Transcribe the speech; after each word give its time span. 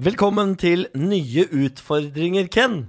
Velkommen 0.00 0.54
til 0.56 0.86
Nye 0.96 1.42
utfordringer, 1.66 2.46
Ken. 2.52 2.86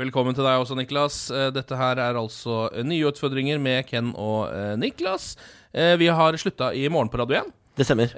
Velkommen 0.00 0.34
til 0.36 0.44
deg 0.44 0.60
også, 0.60 0.76
Niklas. 0.76 1.16
Eh, 1.32 1.46
Dette 1.54 1.76
her 1.78 2.00
er 2.02 2.18
altså 2.18 2.66
eh, 2.72 2.84
nye 2.84 3.06
utfordringer 3.08 3.60
med 3.62 3.86
Ken 3.88 4.10
og 4.20 4.50
eh, 4.52 4.74
Niklas. 4.80 5.34
Vi 5.72 6.04
har 6.12 6.36
slutta 6.36 6.66
i 6.76 6.82
Morgen 6.92 7.08
på 7.08 7.16
Radio 7.16 7.38
1 7.38 7.46
Det 7.80 7.86
stemmer. 7.88 8.10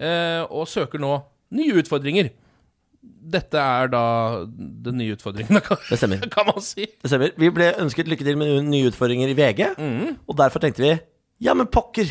og 0.51 0.65
søker 0.67 0.99
nå 0.99 1.13
nye 1.55 1.77
utfordringer. 1.79 2.33
Dette 3.05 3.61
er 3.63 3.93
da 3.93 4.01
den 4.49 4.99
nye 4.99 5.15
utfordringen, 5.15 5.61
Det 5.91 5.99
stemmer. 6.01 6.25
kan 6.35 6.49
man 6.49 6.59
si. 6.67 6.89
Det 6.99 7.13
stemmer. 7.13 7.31
Vi 7.39 7.53
ble 7.55 7.69
ønsket 7.79 8.11
lykke 8.11 8.27
til 8.27 8.41
med 8.41 8.67
nye 8.67 8.89
utfordringer 8.91 9.31
i 9.31 9.37
VG, 9.39 9.63
og 10.27 10.35
derfor 10.43 10.65
tenkte 10.67 10.83
vi 10.83 10.91
ja, 11.47 11.55
men 11.55 11.71
pokker. 11.71 12.11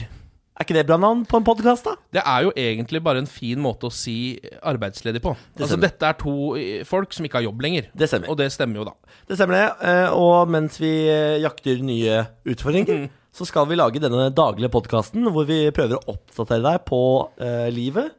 Er 0.53 0.67
ikke 0.67 0.75
det 0.77 0.83
bra 0.85 0.99
navn 1.01 1.23
på 1.25 1.39
en 1.39 1.45
podkast, 1.47 1.87
da? 1.87 1.95
Det 2.13 2.21
er 2.29 2.43
jo 2.45 2.51
egentlig 2.61 2.99
bare 3.01 3.23
en 3.23 3.29
fin 3.29 3.57
måte 3.61 3.87
å 3.89 3.93
si 3.93 4.37
arbeidsledig 4.61 5.21
på. 5.23 5.31
Altså, 5.57 5.79
dette 5.81 6.05
er 6.05 6.17
to 6.19 6.33
eh, 6.61 6.83
folk 6.85 7.15
som 7.15 7.25
ikke 7.25 7.39
har 7.39 7.47
jobb 7.47 7.63
lenger. 7.65 7.87
Det 7.97 8.09
stemmer. 8.11 8.29
Og 8.29 8.37
det 8.37 8.51
stemmer 8.53 8.77
jo, 8.83 8.85
da. 8.91 8.93
Det 9.31 9.37
stemmer 9.39 9.57
det. 9.57 9.63
eh, 9.89 10.13
Og 10.13 10.51
mens 10.53 10.77
vi 10.81 10.91
eh, 11.09 11.39
jakter 11.41 11.81
nye 11.81 12.19
utfordringer, 12.53 13.07
så 13.33 13.47
skal 13.49 13.65
vi 13.71 13.79
lage 13.79 14.01
denne 14.03 14.27
daglige 14.37 14.69
podkasten 14.75 15.25
hvor 15.33 15.47
vi 15.49 15.63
prøver 15.73 15.97
å 15.97 16.13
oppdatere 16.13 16.61
deg 16.67 16.83
på 16.85 16.99
eh, 17.41 17.71
livet 17.73 18.11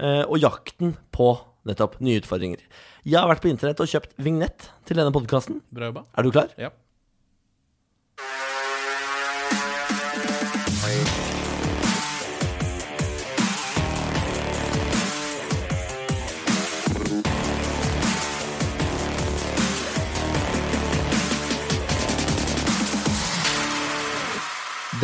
eh, 0.00 0.22
og 0.24 0.40
jakten 0.40 0.94
på 1.12 1.34
nettopp 1.68 1.98
nye 2.04 2.22
utfordringer. 2.22 2.64
Jeg 3.04 3.20
har 3.20 3.28
vært 3.28 3.44
på 3.44 3.52
internett 3.52 3.84
og 3.84 3.92
kjøpt 3.92 4.16
vignett 4.24 4.70
til 4.88 4.96
denne 4.96 5.12
podkasten. 5.12 5.60
Er 6.16 6.24
du 6.24 6.32
klar? 6.32 6.48
Ja. 6.56 6.72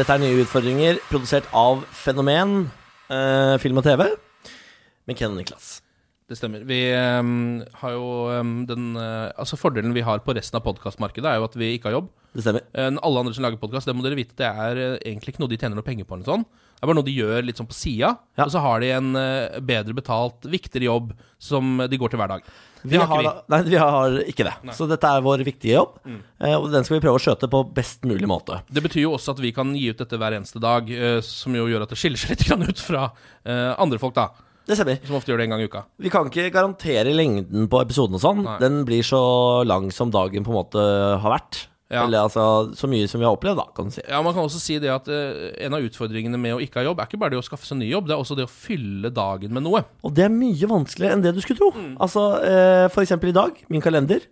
Dette 0.00 0.14
er 0.16 0.20
nye 0.22 0.40
utfordringer 0.40 0.96
produsert 1.10 1.44
av 1.52 1.82
Fenomen 1.92 2.70
eh, 3.12 3.58
film 3.60 3.82
og 3.82 3.84
TV 3.84 4.06
med 5.04 5.18
Ken 5.18 5.34
og 5.34 5.36
Niklas. 5.36 5.79
Det 6.30 6.36
stemmer. 6.38 6.62
Vi 6.62 6.78
um, 6.94 7.58
har 7.80 7.94
jo 7.96 8.06
um, 8.30 8.50
den 8.62 8.92
uh, 8.94 9.32
Altså 9.34 9.56
Fordelen 9.58 9.90
vi 9.96 10.04
har 10.06 10.20
på 10.22 10.34
resten 10.36 10.60
av 10.60 10.62
podkastmarkedet, 10.62 11.26
er 11.26 11.40
jo 11.40 11.46
at 11.48 11.56
vi 11.58 11.72
ikke 11.74 11.90
har 11.90 11.96
jobb. 11.96 12.10
Det 12.30 12.44
stemmer. 12.44 12.62
Uh, 12.70 13.00
alle 13.02 13.24
andre 13.24 13.34
som 13.34 13.42
lager 13.42 13.58
podkast, 13.58 13.90
det 13.90 13.96
må 13.98 14.04
dere 14.04 14.14
vite, 14.14 14.36
det 14.38 14.46
er 14.46 14.78
uh, 14.78 14.98
egentlig 15.00 15.32
ikke 15.34 15.42
noe 15.42 15.50
de 15.50 15.58
tjener 15.58 15.74
noe 15.74 15.86
penger 15.86 16.06
på. 16.06 16.14
eller 16.14 16.30
sånn. 16.30 16.44
Det 16.46 16.84
er 16.86 16.90
bare 16.92 16.98
noe 17.00 17.06
de 17.08 17.16
gjør 17.16 17.48
litt 17.48 17.58
sånn 17.58 17.68
på 17.68 17.74
sida, 17.74 18.12
Ja. 18.38 18.44
og 18.44 18.52
så 18.54 18.62
har 18.62 18.78
de 18.80 18.92
en 18.94 19.08
bedre 19.68 19.92
betalt, 19.98 20.46
viktigere 20.48 20.86
jobb 20.86 21.10
som 21.36 21.82
de 21.90 21.98
går 21.98 22.12
til 22.12 22.20
hver 22.22 22.30
dag. 22.30 22.46
Vi 22.88 22.96
har, 22.96 23.24
da- 23.26 23.42
nei, 23.52 23.58
vi 23.66 23.76
har 23.76 24.14
ikke 24.22 24.46
det. 24.46 24.54
Så 24.78 24.86
dette 24.88 25.10
er 25.10 25.26
vår 25.26 25.42
viktige 25.44 25.74
jobb, 25.74 25.98
mm. 26.06 26.20
og 26.56 26.70
den 26.72 26.86
skal 26.86 26.96
vi 26.96 27.02
prøve 27.02 27.20
å 27.20 27.24
skjøte 27.26 27.50
på 27.52 27.60
best 27.76 28.08
mulig 28.08 28.30
måte. 28.30 28.62
Det 28.70 28.80
betyr 28.86 29.02
jo 29.02 29.16
også 29.18 29.34
at 29.34 29.42
vi 29.44 29.50
kan 29.52 29.74
gi 29.76 29.90
ut 29.90 30.00
dette 30.00 30.16
hver 30.22 30.38
eneste 30.38 30.62
dag, 30.62 30.88
som 31.26 31.58
jo 31.58 31.66
gjør 31.68 31.84
at 31.84 31.92
det 31.92 32.00
skiller 32.00 32.22
seg 32.22 32.32
litt 32.32 32.70
ut 32.70 32.80
fra 32.86 33.10
andre 33.76 34.00
folk, 34.00 34.16
da. 34.16 34.30
Det 34.68 34.76
stemmer. 34.78 35.00
Som 35.06 35.16
ofte 35.18 35.32
gjør 35.32 35.40
det 35.40 35.48
en 35.48 35.54
gang 35.56 35.64
i 35.64 35.68
uka. 35.70 35.84
Vi 36.00 36.12
kan 36.12 36.28
ikke 36.30 36.50
garantere 36.54 37.14
lengden 37.16 37.66
på 37.70 37.80
episoden 37.82 38.18
og 38.18 38.22
sånn. 38.22 38.44
Nei. 38.46 38.58
Den 38.62 38.82
blir 38.88 39.02
så 39.06 39.20
lang 39.66 39.90
som 39.94 40.12
dagen 40.14 40.46
på 40.46 40.52
en 40.52 40.58
måte 40.60 40.84
har 41.22 41.34
vært. 41.38 41.64
Ja. 41.90 42.04
Eller 42.04 42.22
altså 42.22 42.70
så 42.78 42.86
mye 42.86 43.08
som 43.10 43.18
vi 43.18 43.26
har 43.26 43.34
opplevd, 43.34 43.58
da, 43.58 43.64
kan 43.74 43.88
du 43.88 43.94
si. 43.96 44.02
Ja, 44.06 44.20
Man 44.22 44.34
kan 44.36 44.44
også 44.46 44.60
si 44.62 44.76
det 44.78 44.92
at 44.94 45.08
eh, 45.10 45.48
en 45.66 45.74
av 45.74 45.82
utfordringene 45.82 46.38
med 46.38 46.54
å 46.54 46.60
ikke 46.62 46.78
ha 46.78 46.84
jobb, 46.86 47.00
er 47.02 47.08
ikke 47.10 47.18
bare 47.18 47.34
det 47.34 47.40
å 47.40 47.46
skaffe 47.46 47.66
seg 47.66 47.80
ny 47.80 47.88
jobb, 47.90 48.06
det 48.06 48.14
er 48.14 48.22
også 48.22 48.36
det 48.38 48.46
å 48.46 48.52
fylle 48.52 49.10
dagen 49.10 49.50
med 49.56 49.66
noe. 49.66 49.82
Og 50.06 50.14
det 50.14 50.28
er 50.28 50.30
mye 50.30 50.70
vanskeligere 50.70 51.18
enn 51.18 51.24
det 51.24 51.34
du 51.34 51.40
skulle 51.42 51.58
tro. 51.58 51.72
Altså, 51.98 52.28
eh, 52.46 52.86
for 52.94 53.02
eksempel 53.02 53.32
i 53.32 53.36
dag, 53.40 53.58
min 53.74 53.82
kalender, 53.82 54.22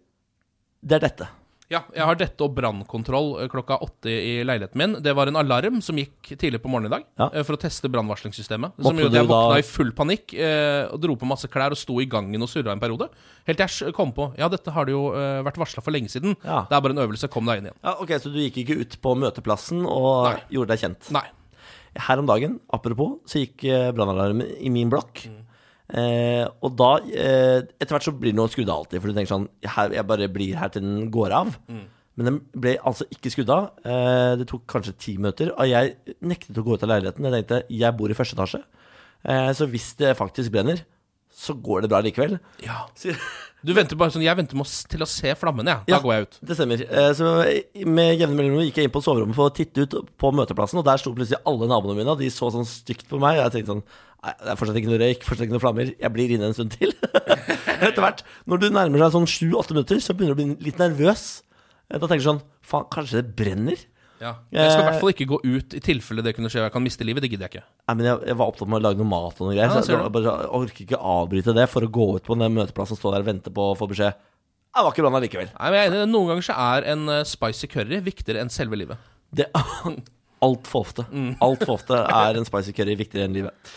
det 0.87 1.01
er 1.01 1.03
dette. 1.09 1.27
Ja, 1.69 1.83
jeg 1.93 2.01
har 2.09 2.17
dette 2.17 2.41
og 2.47 2.55
brannkontroll 2.57 3.43
eh, 3.43 3.49
klokka 3.53 3.77
åtte 3.85 4.09
i 4.09 4.39
leiligheten 4.47 4.81
min. 4.81 4.95
Det 5.05 5.13
var 5.13 5.29
en 5.29 5.37
alarm 5.37 5.83
som 5.85 5.99
gikk 6.01 6.31
tidlig 6.41 6.63
på 6.65 6.71
morgenen 6.73 6.89
i 6.89 6.95
dag 6.97 7.05
Ja. 7.21 7.27
eh, 7.35 7.45
for 7.45 7.59
å 7.59 7.61
teste 7.61 7.91
brannvarslingssystemet. 7.93 8.73
Som 8.81 8.97
gjorde 8.97 9.13
at 9.13 9.19
jeg 9.21 9.29
våkna 9.29 9.53
da- 9.53 9.59
i 9.61 9.67
full 9.69 9.91
panikk 9.93 10.33
eh, 10.33 10.89
og 10.89 11.01
dro 11.03 11.15
på 11.21 11.29
masse 11.29 11.45
klær 11.53 11.77
og 11.77 11.77
sto 11.77 11.99
i 12.01 12.07
gangen 12.09 12.41
og 12.41 12.49
surra 12.49 12.73
en 12.73 12.81
periode. 12.81 13.11
Helt 13.47 13.59
til 13.61 13.87
jeg 13.89 13.95
kom 13.95 14.13
på 14.17 14.31
Ja, 14.41 14.49
dette 14.49 14.73
har 14.73 14.87
det 14.89 14.93
jo 14.97 15.11
vært 15.45 15.61
varsla 15.61 15.83
for 15.85 15.93
lenge 15.93 16.09
siden. 16.09 16.37
Ja. 16.43 16.63
Det 16.71 16.73
er 16.77 16.81
bare 16.81 16.97
en 16.97 17.05
øvelse. 17.05 17.29
Kom 17.29 17.45
deg 17.45 17.59
inn 17.61 17.69
igjen. 17.69 17.77
Ja, 17.85 17.97
ok, 18.01 18.09
Så 18.17 18.33
du 18.33 18.39
gikk 18.41 18.65
ikke 18.65 18.81
ut 18.81 18.97
på 19.03 19.13
møteplassen 19.15 19.85
og 19.85 20.33
Nei. 20.33 20.41
gjorde 20.51 20.69
deg 20.73 20.79
kjent? 20.81 21.11
Nei. 21.13 21.27
Her 21.99 22.19
om 22.21 22.27
dagen, 22.27 22.61
apropos, 22.73 23.19
så 23.27 23.41
gikk 23.45 23.65
brannalarmen 23.95 24.57
i 24.61 24.71
min 24.71 24.89
blokk. 24.89 25.27
Eh, 25.89 26.45
og 26.61 26.75
da 26.77 26.89
eh, 27.01 27.63
Etter 27.81 27.95
hvert 27.95 28.05
så 28.05 28.13
blir 28.13 28.35
den 28.35 28.43
jo 28.43 28.49
skrudd 28.53 28.69
av 28.69 28.83
alltid, 28.83 29.01
for 29.01 29.09
du 29.09 29.17
tenker 29.17 29.31
sånn 29.31 29.47
her, 29.65 29.95
Jeg 29.97 30.05
bare 30.11 30.29
blir 30.29 30.59
her 30.61 30.69
til 30.75 30.85
den 30.85 31.07
går 31.15 31.33
av. 31.33 31.55
Men 32.19 32.27
den 32.27 32.39
ble 32.59 32.75
altså 32.83 33.07
ikke 33.15 33.31
skrudd 33.31 33.51
av. 33.55 33.71
Eh, 33.87 34.33
det 34.41 34.49
tok 34.51 34.67
kanskje 34.69 34.97
ti 34.99 35.17
minutter. 35.17 35.53
Og 35.55 35.71
jeg 35.71 35.95
nektet 36.21 36.59
å 36.59 36.65
gå 36.67 36.75
ut 36.75 36.83
av 36.83 36.91
leiligheten. 36.91 37.25
Jeg 37.29 37.37
tenkte 37.47 37.61
jeg 37.71 37.97
bor 37.97 38.11
i 38.11 38.17
første 38.19 38.35
etasje, 38.35 38.61
eh, 39.25 39.51
så 39.55 39.69
hvis 39.71 39.93
det 40.01 40.17
faktisk 40.19 40.51
brenner, 40.53 40.83
så 41.39 41.55
går 41.63 41.85
det 41.85 41.91
bra 41.93 42.01
likevel. 42.03 42.39
Ja. 42.65 42.87
Du 43.63 43.73
venter 43.75 43.99
bare 43.99 44.11
sånn 44.15 44.23
Jeg 44.25 44.37
venter 44.39 44.59
til 44.91 45.03
å 45.03 45.07
se 45.11 45.33
flammene, 45.39 45.71
jeg. 45.71 45.87
Da 45.87 45.95
Ja. 45.97 46.01
går 46.03 46.13
jeg 46.15 46.23
ut. 46.27 46.39
Det 46.51 46.57
stemmer. 46.59 46.83
Eh, 46.83 47.13
Så 47.15 47.87
med 47.87 48.19
jevne 48.19 48.35
mellomrom 48.39 48.65
gikk 48.67 48.77
jeg 48.83 48.85
inn 48.89 48.95
på 48.95 49.03
soverommet 49.03 49.35
for 49.39 49.51
å 49.51 49.55
titte 49.55 49.83
ut 49.87 49.95
på 50.19 50.33
møteplassen, 50.35 50.79
og 50.79 50.85
der 50.85 50.99
sto 50.99 51.13
plutselig 51.15 51.41
alle 51.47 51.67
naboene 51.71 51.97
mine, 51.97 52.11
og 52.11 52.19
de 52.19 52.27
så 52.31 52.51
sånn 52.51 52.67
stygt 52.67 53.07
på 53.09 53.19
meg. 53.23 53.39
Og 53.39 53.47
jeg 53.53 53.65
tenkte 53.65 53.75
sånn 53.77 53.83
Nei, 54.19 54.33
det 54.43 54.49
er 54.51 54.57
fortsatt 54.59 54.75
ikke 54.81 54.91
noe 54.91 54.99
røyk, 54.99 55.21
fortsatt 55.23 55.45
ikke 55.47 55.55
noe 55.55 55.63
flammer. 55.63 55.91
Jeg 55.95 56.11
blir 56.13 56.31
inne 56.35 56.49
en 56.51 56.55
stund 56.57 56.73
til. 56.75 56.91
Etter 57.87 58.03
hvert, 58.03 58.25
når 58.51 58.59
du 58.59 58.67
nærmer 58.75 58.99
deg 58.99 59.13
sånn 59.15 59.29
sju-åtte 59.31 59.71
minutter, 59.77 60.01
så 60.03 60.11
begynner 60.13 60.35
du 60.35 60.43
å 60.43 60.57
bli 60.59 60.65
litt 60.67 60.81
nervøs. 60.83 61.43
Eh, 61.89 61.99
Da 62.03 62.07
tenker 62.11 62.25
du 62.25 62.31
sånn 62.33 62.43
Faen, 62.67 62.89
kanskje 62.91 63.23
det 63.23 63.37
brenner? 63.39 63.79
Ja. 64.19 64.33
Jeg 64.53 64.73
skal 64.73 64.83
i 64.83 64.87
hvert 64.89 65.03
fall 65.03 65.13
ikke 65.13 65.27
gå 65.31 65.39
ut 65.45 65.75
i 65.79 65.83
tilfelle 65.85 66.25
det 66.27 66.35
kunne 66.37 66.51
skje 66.51 66.63
og 66.63 66.67
jeg 66.67 66.75
kan 66.75 66.85
miste 66.85 67.07
livet. 67.07 67.25
Det 67.25 67.31
gidder 67.33 67.47
jeg 67.47 67.59
ikke. 67.59 67.69
Nei, 67.89 67.97
men 67.99 68.09
jeg, 68.09 68.21
jeg 68.31 68.39
var 68.41 68.53
opptatt 68.53 68.71
med 68.71 68.81
å 68.81 68.85
lage 68.89 69.01
noe 69.01 69.11
mat 69.11 69.39
og 69.39 69.47
noe 69.47 69.55
greier. 69.55 69.69
Ja, 69.69 69.75
så 69.77 69.85
ser 69.87 69.95
jeg, 69.97 70.07
du. 70.09 70.15
bare, 70.17 70.35
jeg 70.43 70.53
orker 70.59 70.85
ikke 70.87 71.01
avbryte 71.13 71.55
det 71.57 71.67
for 71.71 71.87
å 71.87 71.91
gå 71.99 72.09
ut 72.17 72.27
på 72.27 72.39
den 72.41 72.57
møteplassen 72.57 72.99
og 72.99 73.03
stå 73.03 73.15
der 73.15 73.25
og 73.25 73.31
vente 73.31 73.53
på 73.55 73.67
å 73.71 73.77
få 73.79 73.91
beskjed. 73.93 74.25
Det 74.79 74.85
var 74.85 74.95
ikke 74.95 75.05
bra 75.07 75.21
likevel. 75.25 75.53
Nei, 75.55 75.69
men 75.71 75.79
jeg 75.79 75.89
er 75.89 75.97
enig, 75.97 76.09
Noen 76.13 76.33
ganger 76.33 76.49
så 76.49 76.57
er 76.69 76.89
en 76.93 77.13
eh, 77.15 77.27
spicy 77.27 77.71
curry 77.73 78.01
viktigere 78.07 78.43
enn 78.45 78.53
selve 78.53 78.79
livet. 78.79 79.11
Det 79.35 79.49
Altfor 80.47 80.85
ofte. 80.85 81.05
Altfor 81.43 81.75
ofte 81.75 81.99
er 81.99 82.39
en 82.39 82.47
spicy 82.47 82.75
curry 82.77 82.95
viktigere 82.99 83.27
enn 83.27 83.35
livet. 83.35 83.73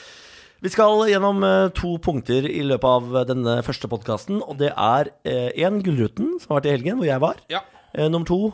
Vi 0.62 0.69
skal 0.69 1.07
gjennom 1.09 1.41
eh, 1.47 1.72
to 1.74 1.96
punkter 2.06 2.46
i 2.46 2.62
løpet 2.69 2.85
av 2.85 3.16
eh, 3.18 3.28
denne 3.31 3.56
første 3.66 3.90
podkasten. 3.90 4.44
Og 4.46 4.59
det 4.62 4.69
er 4.75 5.09
én 5.25 5.81
Gullruten, 5.81 6.35
som 6.41 6.53
har 6.53 6.59
vært 6.62 6.69
i 6.69 6.75
helgen, 6.75 7.00
hvor 7.01 7.09
jeg 7.09 7.24
var. 7.24 7.41
Ja. 7.50 7.63
Eh, 7.96 8.07
nummer 8.12 8.28
to 8.28 8.53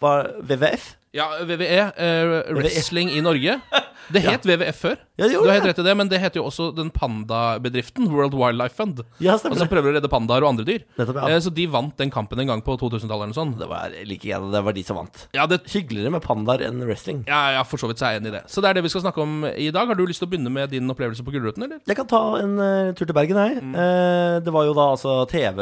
var 0.00 0.34
VVF? 0.40 0.96
Ja, 1.16 1.28
VVE, 1.44 1.92
eh, 1.96 2.54
Wrestling 2.54 3.10
i 3.10 3.20
Norge. 3.20 3.60
Det 4.12 4.22
het 4.22 4.44
WWF 4.46 4.78
før. 4.80 4.96
Ja, 5.16 5.26
det 5.26 5.32
du 5.34 5.48
har 5.48 5.56
helt 5.56 5.66
rett 5.70 5.78
i 5.80 5.84
det, 5.86 5.94
men 5.96 6.08
det 6.10 6.18
heter 6.20 6.40
jo 6.40 6.44
også 6.50 6.68
den 6.76 6.90
pandabedriften, 6.94 8.06
World 8.12 8.34
Wildlife 8.36 8.76
Fund. 8.76 9.00
Ja, 9.22 9.34
Og 9.34 9.56
som 9.58 9.68
prøver 9.70 9.90
å 9.90 9.94
redde 9.96 10.10
pandaer 10.12 10.44
og 10.44 10.52
andre 10.52 10.66
dyr. 10.68 10.84
Nettopp, 10.98 11.18
ja. 11.22 11.28
Eh, 11.34 11.40
Så 11.40 11.52
de 11.54 11.66
vant 11.72 11.96
den 11.96 12.10
kampen 12.12 12.38
en 12.42 12.50
gang 12.50 12.62
på 12.62 12.76
2000-tallet 12.78 13.26
eller 13.26 13.32
noe 13.32 13.38
sånt. 13.38 13.58
Det 13.58 13.68
var 13.70 13.94
like 14.06 14.28
gjerne 14.28 14.50
det 14.52 14.62
var 14.66 14.76
de 14.76 14.84
som 14.86 15.00
vant. 15.00 15.26
Ja, 15.36 15.46
det, 15.50 15.62
Hyggeligere 15.72 16.12
med 16.14 16.22
pandaer 16.22 16.66
enn 16.68 16.84
wrestling. 16.86 17.24
ja, 17.26 17.40
ja, 17.56 17.62
for 17.64 17.80
så 17.80 17.88
vidt 17.90 17.98
så 17.98 18.06
er 18.08 18.16
jeg 18.16 18.22
enig 18.22 18.32
i 18.34 18.36
det. 18.38 18.44
Så 18.52 18.62
det 18.62 18.70
er 18.70 18.78
det 18.78 18.84
vi 18.86 18.92
skal 18.92 19.04
snakke 19.06 19.22
om 19.24 19.44
i 19.48 19.70
dag. 19.74 19.86
Har 19.88 19.98
du 19.98 20.04
lyst 20.06 20.22
til 20.22 20.28
å 20.28 20.30
begynne 20.30 20.52
med 20.52 20.70
din 20.70 20.88
opplevelse 20.92 21.24
på 21.24 21.32
Gullruten, 21.34 21.64
eller? 21.66 21.80
Jeg 21.86 21.96
kan 21.96 22.06
ta 22.10 22.22
en 22.42 22.54
uh, 22.60 22.92
tur 22.96 23.06
til 23.08 23.16
Bergen, 23.16 23.40
jeg. 23.40 23.58
Eh, 23.64 24.38
det 24.44 24.52
var 24.52 24.68
jo 24.68 24.76
da 24.76 24.90
altså 24.94 25.16
TV, 25.30 25.60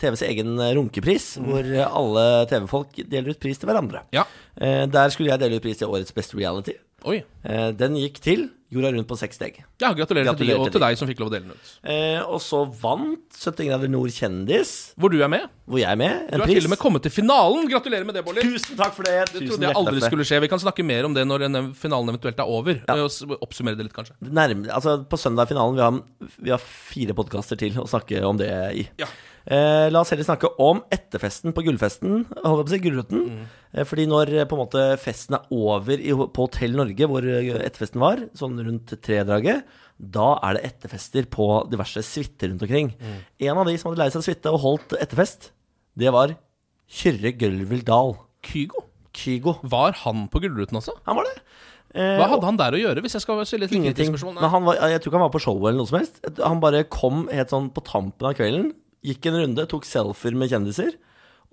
TVs 0.00 0.22
egen 0.28 0.54
runkepris, 0.78 1.32
hvor 1.42 1.66
alle 1.88 2.26
TV-folk 2.52 3.02
deler 3.08 3.32
ut 3.34 3.40
pris 3.42 3.58
til 3.58 3.68
hverandre. 3.70 4.04
Ja. 4.14 4.26
Uh, 4.60 4.84
der 4.92 5.08
skulle 5.14 5.32
jeg 5.32 5.40
dele 5.42 5.56
ut 5.58 5.64
pris 5.64 5.80
til 5.80 5.88
Årets 5.90 6.12
Best 6.14 6.36
Reality. 6.38 6.76
Oi. 7.08 7.22
Eh, 7.44 7.70
den 7.74 7.96
gikk 7.98 8.20
til 8.22 8.50
jorda 8.72 8.88
rundt 8.94 9.08
på 9.10 9.16
seks 9.20 9.36
steg. 9.36 9.58
Ja, 9.82 9.90
gratulerer, 9.92 10.32
til 10.38 10.48
de, 10.48 10.54
og 10.56 10.70
til 10.72 10.80
deg 10.80 10.96
som 10.96 11.08
fikk 11.10 11.18
lov 11.20 11.28
å 11.28 11.32
dele 11.34 11.48
den 11.50 11.56
ut. 11.58 11.72
Eh, 11.92 12.20
og 12.22 12.38
så 12.40 12.62
vant 12.80 13.34
70 13.36 13.66
grader 13.68 13.90
nord 13.92 14.12
kjendis, 14.14 14.94
Hvor 14.96 15.12
du 15.12 15.18
er 15.20 15.28
med. 15.28 15.50
hvor 15.68 15.82
jeg 15.82 15.90
er 15.90 15.98
med. 16.00 16.30
Du 16.30 16.40
har 16.40 16.48
til 16.48 16.64
og 16.64 16.72
med 16.72 16.80
kommet 16.80 17.04
til 17.04 17.12
finalen. 17.12 17.68
Gratulerer 17.68 18.06
med 18.08 18.16
det, 18.16 18.24
Bolli. 18.24 18.44
Tusen 18.46 18.78
takk 18.78 18.94
for 18.96 19.02
det. 19.08 19.26
Det 19.32 19.42
Tusen 19.42 19.50
trodde 19.50 19.68
jeg 19.68 19.76
aldri 19.76 20.00
det. 20.00 20.08
skulle 20.08 20.24
skje. 20.28 20.40
Vi 20.40 20.48
kan 20.48 20.62
snakke 20.62 20.86
mer 20.86 21.04
om 21.04 21.14
det 21.18 21.26
når 21.28 21.74
finalen 21.76 22.14
eventuelt 22.14 22.38
er 22.40 22.48
over. 22.48 22.80
Og 22.96 23.36
Oppsummere 23.42 23.76
det 23.76 23.88
litt, 23.90 23.96
kanskje. 23.96 24.16
Nærme, 24.22 24.70
altså 24.72 25.02
på 25.04 25.20
søndag 25.20 25.44
er 25.44 25.52
finalen. 25.52 25.76
Vi 25.76 25.82
har, 25.82 26.32
vi 26.48 26.54
har 26.54 26.64
fire 26.64 27.12
podkaster 27.18 27.60
til 27.60 27.76
å 27.76 27.84
snakke 27.90 28.22
om 28.24 28.40
det 28.40 28.48
i. 28.78 28.86
Ja. 29.02 29.10
Eh, 29.42 29.88
la 29.90 30.00
oss 30.04 30.12
heller 30.12 30.22
snakke 30.22 30.52
om 30.62 30.84
etterfesten 30.94 31.50
på 31.54 31.64
gullfesten. 31.66 32.20
Holdt 32.44 32.60
jeg 32.60 32.62
på 32.62 32.68
å 32.68 32.70
si, 32.70 32.78
Gullruten. 32.84 33.22
Mm. 33.26 33.46
Eh, 33.74 33.86
fordi 33.88 34.04
når 34.06 34.30
eh, 34.36 34.44
på 34.46 34.54
en 34.54 34.60
måte 34.62 34.84
festen 35.02 35.34
er 35.34 35.48
over 35.50 35.98
i, 35.98 36.12
på 36.14 36.44
Hotell 36.46 36.76
Norge, 36.78 37.08
hvor 37.10 37.26
eh, 37.26 37.31
etterfesten 37.40 38.02
var, 38.02 38.22
sånn 38.38 38.60
rundt 38.62 38.92
tredraget, 39.04 39.64
da 40.02 40.32
er 40.42 40.56
det 40.58 40.64
etterfester 40.70 41.26
på 41.30 41.46
diverse 41.70 42.02
suiter 42.06 42.50
rundt 42.50 42.64
omkring. 42.66 42.92
Mm. 42.98 43.18
En 43.48 43.60
av 43.62 43.68
de 43.68 43.76
som 43.78 43.90
hadde 43.90 44.02
leid 44.02 44.14
seg 44.16 44.24
suite 44.26 44.52
og 44.52 44.62
holdt 44.64 44.96
etterfest, 44.98 45.52
det 45.98 46.10
var 46.14 46.34
Kyrre 46.92 47.32
Gølvild 47.38 47.86
Dahl. 47.88 48.16
Kygo. 48.44 48.82
Kygo. 49.14 49.56
Var 49.62 49.94
han 50.02 50.26
på 50.32 50.42
Gullruten 50.42 50.80
også? 50.80 50.96
Han 51.06 51.20
var 51.20 51.28
det. 51.28 51.36
Eh, 51.92 52.16
Hva 52.16 52.26
hadde 52.32 52.48
han 52.48 52.58
der 52.58 52.74
å 52.76 52.80
gjøre, 52.80 53.02
hvis 53.04 53.18
jeg 53.18 53.24
skal 53.24 53.42
stille 53.48 53.68
et 53.68 53.72
litt 53.74 53.82
Ingenting. 53.82 54.14
Men 54.32 54.48
han 54.50 54.64
var, 54.64 54.80
jeg 54.80 55.02
tror 55.02 55.12
ikke 55.12 55.20
han 55.20 55.26
var 55.26 55.34
på 55.34 55.42
showet 55.44 55.68
eller 55.70 55.82
noe 55.82 55.90
som 55.90 55.98
helst. 56.00 56.20
Han 56.40 56.62
bare 56.62 56.84
kom 56.88 57.26
helt 57.28 57.52
sånn 57.52 57.68
på 57.74 57.84
tampen 57.84 58.30
av 58.30 58.36
kvelden, 58.38 58.70
gikk 59.04 59.28
en 59.28 59.40
runde, 59.42 59.66
tok 59.68 59.86
selfier 59.88 60.36
med 60.38 60.52
kjendiser, 60.52 60.96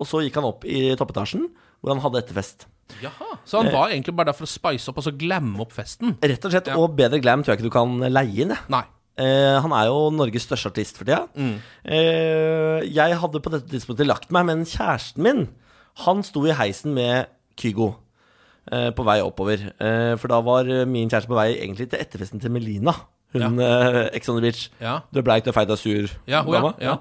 og 0.00 0.08
så 0.08 0.22
gikk 0.24 0.38
han 0.40 0.48
opp 0.48 0.64
i 0.64 0.94
toppetasjen, 0.96 1.48
hvor 1.80 1.92
han 1.92 2.00
hadde 2.04 2.22
etterfest. 2.22 2.66
Jaha, 3.02 3.38
Så 3.44 3.62
han 3.62 3.72
var 3.72 3.88
egentlig 3.90 4.14
bare 4.16 4.26
der 4.30 4.36
for 4.38 4.44
å 4.44 4.50
spice 4.50 4.88
opp 4.90 4.98
og 4.98 5.04
så 5.06 5.12
glamme 5.16 5.60
opp 5.64 5.72
festen? 5.72 6.16
Rett 6.22 6.44
og 6.44 6.52
slett, 6.52 6.66
Ja. 6.70 6.76
og 6.76 6.96
bedre 6.96 7.20
glam 7.22 7.42
tror 7.42 7.54
jeg 7.54 7.60
ikke 7.60 7.70
du 7.70 7.76
kan 7.76 7.98
leie 8.12 8.42
inn, 8.44 8.50
jeg. 8.54 8.58
Nei. 8.68 8.82
Eh, 9.20 9.60
han 9.60 9.72
er 9.76 9.86
jo 9.90 10.10
Norges 10.14 10.46
største 10.46 10.70
artist 10.72 10.96
for 10.96 11.04
tida. 11.04 11.26
Mm. 11.36 11.56
Eh, 11.84 12.84
jeg 12.90 13.16
hadde 13.20 13.40
på 13.42 13.50
dette 13.52 13.68
tidspunktet 13.68 14.06
lagt 14.08 14.30
meg, 14.32 14.46
men 14.48 14.64
kjæresten 14.68 15.22
min, 15.24 15.42
han 16.06 16.22
sto 16.26 16.44
i 16.46 16.54
heisen 16.56 16.94
med 16.96 17.26
Kygo. 17.60 17.96
eh, 18.70 18.90
på 18.94 19.02
vei 19.04 19.18
oppover. 19.24 19.72
Eh, 19.80 20.14
for 20.20 20.28
da 20.28 20.40
var 20.40 20.64
min 20.86 21.08
kjæreste 21.10 21.26
på 21.26 21.34
vei 21.34 21.56
egentlig 21.58 21.88
til 21.90 21.98
etterfesten 21.98 22.40
til 22.40 22.52
Melina. 22.54 22.92
Hun 23.32 23.58
eh, 23.58 24.10
Ex 24.14 24.28
on 24.28 24.36
the 24.36 24.42
Beach. 24.42 24.68
Ja. 24.80 25.00
Du 25.12 25.18
er 25.18 25.22
bleik, 25.26 25.42
du 25.44 25.50
er 25.50 25.56
feit, 25.56 25.66
du 25.66 25.72
er 25.74 25.80
sur. 25.80 26.08
Ja, 26.28 26.42
hun, 26.44 26.54
ja. 26.54 26.60
dama. 26.60 26.74
ja. 26.80 26.96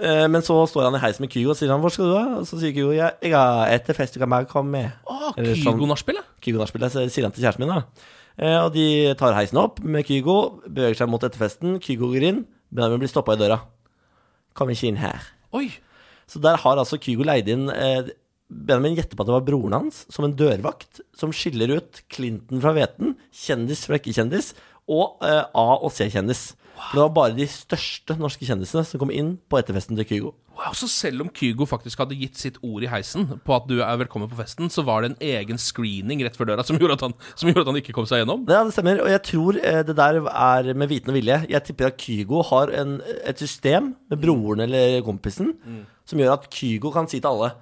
Eh, 0.00 0.26
Men 0.28 0.42
så 0.42 0.54
står 0.68 0.88
han 0.88 0.94
i 0.98 1.02
heisen 1.02 1.22
med 1.24 1.30
Kygo 1.32 1.50
og 1.50 1.56
sier 1.58 1.70
han, 1.70 1.80
'Hvor 1.80 1.90
skal 1.92 2.04
du 2.06 2.12
da?' 2.14 2.38
Og 2.40 2.46
så 2.46 2.58
sier 2.60 2.72
Kygo 2.72 2.92
jeg, 2.92 3.12
'Jeg 3.22 3.32
har 3.32 3.66
etterfest, 3.68 4.14
du 4.14 4.20
kan 4.20 4.30
bare 4.30 4.44
komme 4.46 4.70
med'. 4.70 4.92
Å, 5.06 5.34
sånn- 5.34 5.62
Kygo-nachspielet? 5.64 6.24
Kygo-nachspielet, 6.42 7.10
sier 7.12 7.22
han 7.24 7.32
til 7.32 7.44
kjæresten 7.44 7.58
min, 7.60 7.68
da. 7.68 7.82
Eh, 8.38 8.58
Og 8.64 8.72
de 8.72 9.14
tar 9.14 9.34
heisen 9.34 9.58
opp 9.58 9.80
med 9.82 10.04
Kygo, 10.06 10.60
beveger 10.68 10.96
seg 10.96 11.08
mot 11.08 11.20
etterfesten. 11.22 11.80
Kygo 11.80 12.10
går 12.12 12.22
inn, 12.22 12.46
Benjamin 12.72 12.98
blir 13.00 13.08
stoppa 13.08 13.32
i 13.32 13.36
døra. 13.36 13.60
Kom 14.54 14.68
ikke 14.68 14.88
inn 14.88 14.96
her. 14.96 15.20
Oi. 15.52 15.70
Så 16.26 16.40
der 16.40 16.56
har 16.56 16.76
altså 16.76 16.98
Kygo 17.00 17.24
leid 17.24 17.48
inn 17.48 17.70
eh, 17.70 18.02
Benjamin 18.50 18.96
gjetter 18.96 19.16
på 19.16 19.20
at 19.22 19.26
det 19.26 19.36
var 19.36 19.46
broren 19.46 19.72
hans, 19.72 20.06
som 20.10 20.24
en 20.24 20.34
dørvakt, 20.34 21.00
som 21.16 21.30
skiller 21.32 21.76
ut 21.76 22.02
Clinton 22.08 22.60
fra 22.60 22.72
Veten, 22.72 23.16
kjendis 23.32 23.86
fra 23.86 23.96
ikke-kjendis, 23.98 24.54
og 24.88 25.18
A- 25.22 25.78
og 25.82 25.90
C-kjendis. 25.92 26.54
For 26.78 26.96
Det 26.96 27.02
var 27.04 27.14
bare 27.16 27.36
de 27.36 27.46
største 27.50 28.14
norske 28.18 28.46
kjendisene 28.46 28.84
som 28.86 29.00
kom 29.02 29.10
inn 29.12 29.34
på 29.50 29.58
etterfesten 29.60 29.98
til 29.98 30.06
Kygo. 30.08 30.30
Wow, 30.58 30.72
Så 30.74 30.88
selv 30.90 31.22
om 31.22 31.28
Kygo 31.30 31.66
faktisk 31.70 32.00
hadde 32.02 32.16
gitt 32.18 32.38
sitt 32.40 32.56
ord 32.66 32.82
i 32.82 32.88
heisen 32.90 33.28
på 33.46 33.54
at 33.54 33.68
du 33.70 33.76
er 33.78 34.00
velkommen 34.00 34.30
på 34.30 34.38
festen, 34.40 34.70
så 34.72 34.82
var 34.86 35.04
det 35.04 35.12
en 35.12 35.20
egen 35.28 35.60
screening 35.62 36.24
rett 36.26 36.38
før 36.38 36.50
døra 36.50 36.64
som 36.66 36.78
gjorde 36.80 36.96
at 36.98 37.04
han, 37.06 37.14
som 37.38 37.50
gjorde 37.50 37.62
at 37.66 37.70
han 37.70 37.80
ikke 37.82 37.94
kom 37.94 38.08
seg 38.10 38.24
gjennom? 38.24 38.42
Ja, 38.50 38.64
det 38.66 38.74
stemmer. 38.74 39.04
Og 39.04 39.12
jeg 39.12 39.22
tror 39.28 39.60
eh, 39.60 39.82
det 39.86 39.98
der 40.00 40.18
er 40.26 40.72
med 40.74 40.90
viten 40.90 41.12
og 41.12 41.18
vilje. 41.20 41.42
Jeg 41.52 41.66
tipper 41.68 41.92
at 41.92 42.00
Kygo 42.02 42.42
har 42.50 42.74
en, 42.80 42.98
et 43.22 43.38
system 43.38 43.92
med 44.10 44.22
broren 44.24 44.64
eller 44.66 44.98
kompisen 45.06 45.54
som 46.08 46.18
gjør 46.18 46.38
at 46.38 46.48
Kygo 46.54 46.90
kan 46.94 47.10
si 47.10 47.20
til 47.20 47.30
alle 47.30 47.52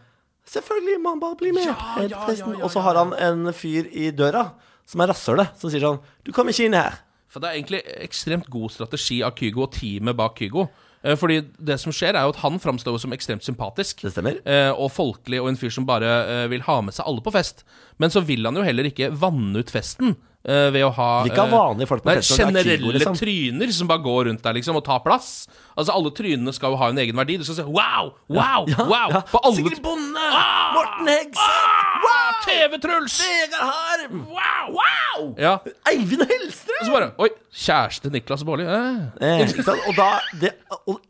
Selvfølgelig, 0.47 1.01
man 1.03 1.19
bare 1.19 1.35
bli 1.41 1.51
med 1.51 1.65
ja, 1.67 1.75
ja, 2.07 2.21
ja, 2.31 2.51
Og 2.63 2.71
så 2.71 2.79
har 2.85 2.95
han 2.95 3.11
en 3.19 3.51
fyr 3.51 3.89
i 3.91 4.13
døra 4.15 4.45
som 4.87 5.03
er 5.03 5.11
rasshølet, 5.11 5.57
som 5.59 5.73
sier 5.73 5.83
sånn 5.83 5.99
Du 6.23 6.31
kommer 6.31 6.55
ikke 6.55 6.69
inn 6.69 6.77
her. 6.79 7.01
For 7.29 7.41
det 7.43 7.49
er 7.51 7.59
egentlig 7.61 7.81
ekstremt 8.07 8.47
god 8.51 8.71
strategi 8.75 9.23
av 9.27 9.35
Kygo 9.39 9.65
og 9.67 9.73
teamet 9.77 10.17
bak 10.17 10.37
Kygo. 10.39 10.69
Eh, 11.05 11.17
Fordi 11.19 11.41
det 11.59 11.77
som 11.83 11.93
skjer, 11.95 12.15
er 12.17 12.25
jo 12.27 12.33
at 12.35 12.41
han 12.45 12.59
framstår 12.63 12.99
som 13.03 13.13
ekstremt 13.15 13.45
sympatisk. 13.47 14.03
Det 14.07 14.13
stemmer. 14.15 14.39
eh, 14.47 14.71
Og 14.73 14.91
folkelig, 14.95 15.41
og 15.43 15.49
en 15.51 15.57
fyr 15.61 15.71
som 15.75 15.85
bare 15.87 16.07
eh, 16.45 16.47
vil 16.51 16.63
ha 16.67 16.81
med 16.87 16.95
seg 16.97 17.07
alle 17.07 17.21
på 17.23 17.33
fest. 17.35 17.65
Men 17.99 18.11
så 18.11 18.23
vil 18.25 18.45
han 18.47 18.57
jo 18.57 18.63
heller 18.67 18.85
ikke 18.89 19.11
vanne 19.13 19.59
ut 19.63 19.71
festen 19.71 20.17
ved 20.47 20.79
å 20.87 20.93
ha 20.95 21.25
ikke 21.27 21.43
ha 21.43 21.51
vanlige 21.51 21.89
folk 21.91 22.05
på 22.05 22.07
Nei, 22.07 22.21
festen, 22.21 22.55
er 22.55 22.63
Kygo, 22.63 22.71
generelle 22.87 22.93
liksom. 23.01 23.17
tryner 23.19 23.73
som 23.75 23.89
bare 23.91 23.99
går 24.05 24.29
rundt 24.29 24.45
der 24.45 24.55
liksom 24.55 24.77
og 24.79 24.85
tar 24.87 25.01
plass. 25.03 25.49
Altså 25.75 25.91
Alle 25.91 26.13
trynene 26.15 26.53
skal 26.55 26.71
jo 26.71 26.77
ha 26.79 26.87
en 26.93 27.01
egen 27.03 27.19
verdi. 27.19 27.35
Du 27.41 27.43
skal 27.49 27.57
si 27.59 27.65
wow, 27.67 28.13
wow, 28.31 28.63
wow 28.87 29.11
Ja. 29.11 29.25
på 29.27 29.41
alle 29.43 29.57
Sigrid 29.59 29.83
Bonde! 29.83 30.23
Ah! 30.23 30.71
Morten 30.77 31.11
Hegseth! 31.11 31.99
Wow! 32.07 32.39
TV-Truls! 32.47 33.19
Vegard 33.27 33.67
Harm! 33.73 34.23
Wow, 34.31 34.79
wow! 34.79 35.35
Ja, 35.43 35.57
Eivind 35.91 36.23
Hellstrøm! 36.31 36.66
Så 36.87 36.95
bare 36.95 37.13
Oi, 37.23 37.31
kjæreste 37.67 38.13
Niklas 38.15 38.45
Baarli. 38.47 38.67
Eh. 38.67 39.01
Eh, 39.21 39.47
ikke 39.47 39.67
sant? 39.67 39.87
Og 39.87 39.97
da 39.99 40.11
det, 40.41 40.53
og, 40.87 41.01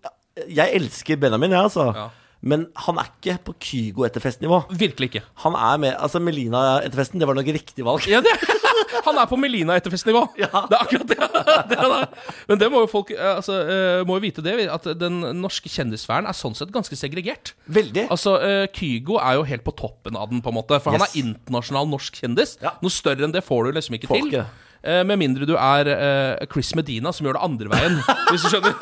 Jeg 0.46 0.72
elsker 0.76 1.16
Benjamin, 1.20 1.54
jeg, 1.54 1.68
altså. 1.70 1.90
Ja. 1.96 2.08
Men 2.46 2.66
han 2.84 2.98
er 3.00 3.08
ikke 3.08 3.38
på 3.46 3.54
Kygo 3.64 4.04
etter 4.06 4.22
festnivå. 4.22 4.60
Virkelig 4.70 5.08
ikke. 5.10 5.24
Han 5.46 5.56
er 5.56 5.80
med 5.82 5.94
Altså, 5.96 6.20
Melina 6.22 6.82
etter 6.84 7.00
festen, 7.00 7.20
det 7.22 7.28
var 7.28 7.38
nok 7.38 7.48
riktig 7.56 7.86
valg. 7.86 8.04
Ja, 8.10 8.20
det, 8.22 8.34
han 9.06 9.18
er 9.20 9.28
på 9.30 9.38
Melina-etterfestnivå. 9.40 10.22
Ja. 10.40 10.50
Det 10.68 10.76
er 10.76 10.84
akkurat 10.84 11.10
det. 11.10 11.28
det 11.70 11.78
er. 11.80 12.06
Men 12.50 12.60
det 12.60 12.68
må 12.72 12.82
jo 12.84 12.90
folk 12.90 13.12
eh, 13.14 13.32
altså, 13.36 13.58
eh, 13.62 14.02
må 14.08 14.18
jo 14.18 14.24
vite 14.26 14.44
det, 14.44 14.56
at 14.72 14.88
den 15.00 15.20
norske 15.40 15.70
kjendissfæren 15.72 16.28
er 16.28 16.36
sånn 16.36 16.56
sett 16.58 16.72
ganske 16.74 16.98
segregert. 16.98 17.54
Veldig. 17.72 18.08
Altså, 18.12 18.36
eh, 18.42 18.66
Kygo 18.76 19.20
er 19.22 19.40
jo 19.40 19.48
helt 19.48 19.66
på 19.66 19.74
toppen 19.78 20.18
av 20.18 20.30
den, 20.32 20.42
på 20.44 20.52
en 20.52 20.58
måte. 20.60 20.80
For 20.82 20.96
han 20.96 21.06
er 21.06 21.18
internasjonal 21.18 21.90
norsk 21.90 22.22
kjendis. 22.22 22.56
Ja. 22.62 22.76
Noe 22.84 22.94
større 22.94 23.26
enn 23.26 23.34
det 23.34 23.44
får 23.46 23.68
du 23.68 23.80
liksom 23.80 23.98
ikke 23.98 24.12
Får 24.12 24.22
til. 24.22 24.40
Eh, 24.86 25.02
med 25.08 25.18
mindre 25.18 25.48
du 25.48 25.56
er 25.58 25.88
eh, 25.90 26.46
Chris 26.52 26.70
Medina, 26.78 27.10
som 27.14 27.26
gjør 27.26 27.38
det 27.38 27.44
andre 27.46 27.72
veien. 27.72 27.98
hvis 28.30 28.46
du 28.46 28.52
skjønner. 28.52 28.76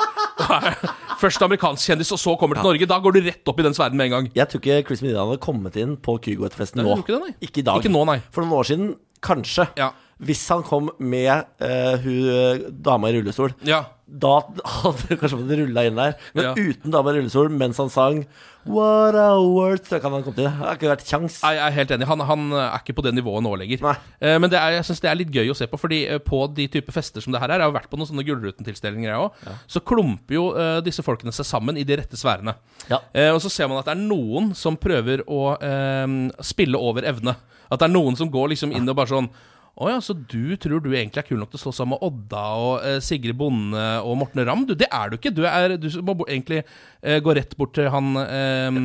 Først 1.21 1.43
amerikansk 1.47 1.89
kjendis, 1.89 2.13
og 2.13 2.21
så 2.21 2.35
kommer 2.41 2.59
til 2.59 2.67
Norge. 2.67 2.89
Da 2.91 2.99
går 3.01 3.17
du 3.17 3.21
rett 3.25 3.49
opp 3.51 3.63
i 3.63 3.65
den 3.65 3.77
sfæren 3.77 3.97
med 3.97 4.11
en 4.11 4.17
gang. 4.19 4.31
Jeg 4.37 4.51
tror 4.51 4.61
ikke 4.61 4.81
Chris 4.91 5.05
Medina 5.05 5.25
hadde 5.25 5.41
kommet 5.45 5.79
inn 5.81 5.97
på 6.05 6.19
Kygo-festen 6.27 6.83
Nei, 6.83 6.89
nå. 6.91 7.01
ikke 7.01 7.21
det. 7.23 7.37
Ikke 7.49 7.63
i 7.63 7.67
dag. 7.71 7.81
Ikke 7.81 7.95
nå, 7.95 8.05
nei. 8.11 8.19
For 8.35 8.45
noen 8.45 8.59
år 8.61 8.69
siden, 8.69 8.95
kanskje. 9.25 9.69
Ja. 9.81 9.93
Hvis 10.25 10.45
han 10.53 10.63
kom 10.67 10.93
med 11.03 11.49
uh, 11.65 11.95
hun 12.05 12.69
dama 12.85 13.11
i 13.11 13.17
rullestol, 13.17 13.57
Ja. 13.67 13.85
Da 14.05 14.35
hadde 14.83 15.17
kanskje 15.17 15.39
fått 15.39 15.55
rulla 15.59 15.87
inn 15.89 15.97
der. 15.97 16.19
Men 16.35 16.45
Ja. 16.45 16.55
uten 16.55 16.93
dame 16.93 17.11
i 17.11 17.19
rullestol, 17.19 17.49
mens 17.51 17.79
han 17.81 17.91
sang 17.91 18.27
What 18.65 19.15
a 19.15 19.37
word 19.37 19.85
Så 19.85 20.01
kan 20.01 20.13
han 20.13 20.23
komme 20.25 20.37
til. 20.37 20.45
Det 20.45 20.53
har 20.57 20.77
ikke 20.77 20.89
vært 20.89 21.05
kjangs. 21.05 21.41
Jeg 21.45 21.59
er 21.61 21.75
helt 21.77 21.91
enig. 21.91 22.07
Han, 22.09 22.21
han 22.25 22.53
er 22.53 22.79
ikke 22.81 22.95
på 22.97 23.05
det 23.05 23.13
nivået 23.15 23.45
nå 23.45 23.53
lenger. 23.61 23.83
Nei. 23.85 23.95
Eh, 24.21 24.39
men 24.41 24.49
det 24.49 24.59
er, 24.59 24.79
jeg 24.79 24.87
synes 24.89 25.03
det 25.05 25.11
er 25.11 25.19
litt 25.21 25.33
gøy 25.35 25.53
å 25.53 25.57
se 25.57 25.69
på, 25.69 25.81
Fordi 25.81 26.01
eh, 26.09 26.21
på 26.25 26.41
de 26.57 26.67
type 26.73 26.93
fester 26.95 27.21
som 27.21 27.35
det 27.35 27.43
her 27.43 27.53
er, 27.53 27.61
jeg 27.61 27.69
har 27.69 27.77
vært 27.77 27.91
på 27.93 28.01
noen 28.01 28.09
sånne 28.09 28.25
Gullruten-tilstelninger, 28.25 29.11
jeg 29.11 29.21
òg, 29.21 29.61
så 29.69 29.83
klumper 29.85 30.39
jo 30.39 30.47
uh, 30.57 30.79
disse 30.85 31.05
folkene 31.05 31.33
seg 31.37 31.49
sammen 31.49 31.77
i 31.77 31.85
de 31.85 31.99
rette 32.01 32.17
sfærene. 32.17 32.57
Ja. 32.89 33.03
Uh, 33.13 33.35
og 33.35 33.43
så 33.45 33.53
ser 33.53 33.69
man 33.69 33.83
at 33.83 33.91
det 33.91 33.99
er 33.99 34.05
noen 34.05 34.55
som 34.57 34.81
prøver 34.81 35.27
å 35.29 35.43
uh, 35.61 36.07
spille 36.41 36.81
over 36.81 37.05
evne. 37.09 37.37
At 37.69 37.83
det 37.83 37.91
er 37.91 37.95
noen 37.97 38.17
som 38.17 38.33
går 38.33 38.55
liksom 38.55 38.73
inn 38.77 38.89
og 38.89 38.97
bare 38.97 39.13
sånn 39.13 39.29
å 39.75 39.89
ja, 39.91 39.99
så 39.99 40.15
du 40.15 40.55
tror 40.61 40.83
du 40.85 40.93
egentlig 40.93 41.25
er 41.25 41.27
kul 41.27 41.41
nok 41.41 41.51
til 41.51 41.59
å 41.59 41.63
slå 41.65 41.73
sammen 41.75 41.97
med 41.97 42.05
Odda 42.07 42.43
og 42.63 42.75
eh, 42.87 43.01
Sigrid 43.03 43.35
Bonde 43.39 43.83
og 44.07 44.15
Morten 44.21 44.45
Ramm? 44.47 44.63
Du, 44.69 44.75
det 44.79 44.87
er 44.87 45.11
du 45.11 45.17
ikke. 45.19 45.33
Du, 45.35 45.43
er, 45.51 45.75
du 45.83 45.89
må 46.07 46.15
egentlig 46.29 46.61
eh, 47.05 47.21
går 47.25 47.37
rett 47.41 47.53
bort 47.61 47.75
til 47.77 47.91
han 47.93 48.15
eh, 48.25 48.79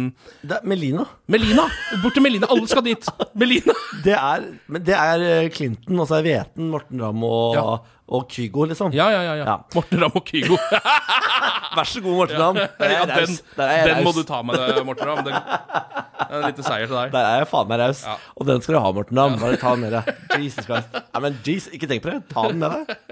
Det 0.43 0.57
er 0.59 0.67
Melina. 0.67 1.05
Melina! 1.31 1.65
Bort 2.03 2.13
til 2.17 2.25
Melina. 2.25 2.49
Alle 2.51 2.67
skal 2.69 2.83
dit. 2.85 3.07
Melina. 3.39 3.73
Det 4.05 4.15
er, 4.17 4.45
men 4.67 4.83
det 4.85 4.97
er 4.97 5.25
eh, 5.29 5.49
Clinton, 5.55 5.99
og 6.03 6.09
så 6.11 6.19
er 6.19 6.27
Veten, 6.29 6.69
Morten 6.73 7.01
Ramm 7.03 7.23
og, 7.27 7.55
Ja. 7.57 7.65
og 8.09 8.27
Kygo, 8.33 8.65
liksom. 8.71 8.93
Ja, 8.95 9.09
ja, 9.13 9.21
ja. 9.27 9.35
ja. 9.41 9.45
Ja. 9.53 9.57
Morten 9.75 10.01
Ramm 10.03 10.15
og 10.19 10.25
Kygo. 10.29 10.57
Vær 11.77 11.85
så 11.85 12.01
god, 12.01 12.15
Morten 12.17 12.39
Ramm. 12.41 12.57
Der 12.57 12.85
er 12.87 12.91
Ja, 12.91 12.99
jeg 12.99 13.07
den, 13.07 13.17
raus. 13.19 13.41
Der 13.55 13.63
er 13.69 13.77
jeg 13.77 13.87
den 13.95 14.03
må 14.03 14.09
raus. 14.09 14.17
du 14.17 14.23
ta 14.29 14.39
med 14.43 14.57
deg, 14.57 14.79
Morten 14.87 15.09
Ramm. 15.11 15.19
Den, 15.27 15.35
det 15.37 16.25
er 16.29 16.39
en 16.39 16.47
liten 16.49 16.65
seier 16.65 16.87
til 16.89 16.97
deg. 16.97 17.11
Der 17.13 17.27
er 17.29 17.43
jeg 17.43 17.49
faen 17.51 17.69
meg 17.69 17.79
raus. 17.83 18.01
Ja. 18.07 18.15
Og 18.35 18.47
den 18.49 18.63
skal 18.65 18.75
du 18.75 18.79
ha, 18.83 18.91
Morten 18.97 19.21
Ramm. 19.21 19.37
Bare 19.41 19.59
ta 19.61 19.75
den 19.75 19.85
med 19.85 19.93
deg. 19.93 20.09
Jesus 20.41 20.65
Christ. 20.65 20.97
Ja, 20.97 21.21
men 21.23 21.37
jeez, 21.45 21.69
ikke 21.77 21.89
tenk 21.91 22.03
på 22.07 22.09
det. 22.11 22.17
Ta 22.33 22.47
den 22.49 22.63
med 22.65 22.73
deg. 22.73 22.95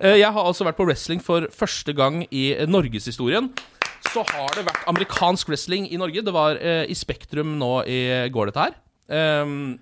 Eh, 0.00 0.14
Jeg 0.16 0.30
har 0.32 0.46
altså 0.48 0.64
vært 0.64 0.78
på 0.78 0.86
wrestling 0.88 1.20
for 1.20 1.44
første 1.52 1.92
gang 1.96 2.22
i 2.32 2.46
eh, 2.54 2.64
norgeshistorien. 2.70 3.50
Så 4.08 4.24
har 4.32 4.56
det 4.56 4.64
vært 4.66 4.88
amerikansk 4.90 5.52
wrestling 5.52 5.86
i 5.92 5.98
Norge. 6.00 6.24
Det 6.24 6.32
var 6.34 6.56
eh, 6.56 6.86
i 6.90 6.96
Spektrum 6.98 7.58
nå 7.60 7.74
i 7.86 8.00
går, 8.32 8.50
dette 8.50 8.64
her. 8.70 8.74
Um, 9.10 9.78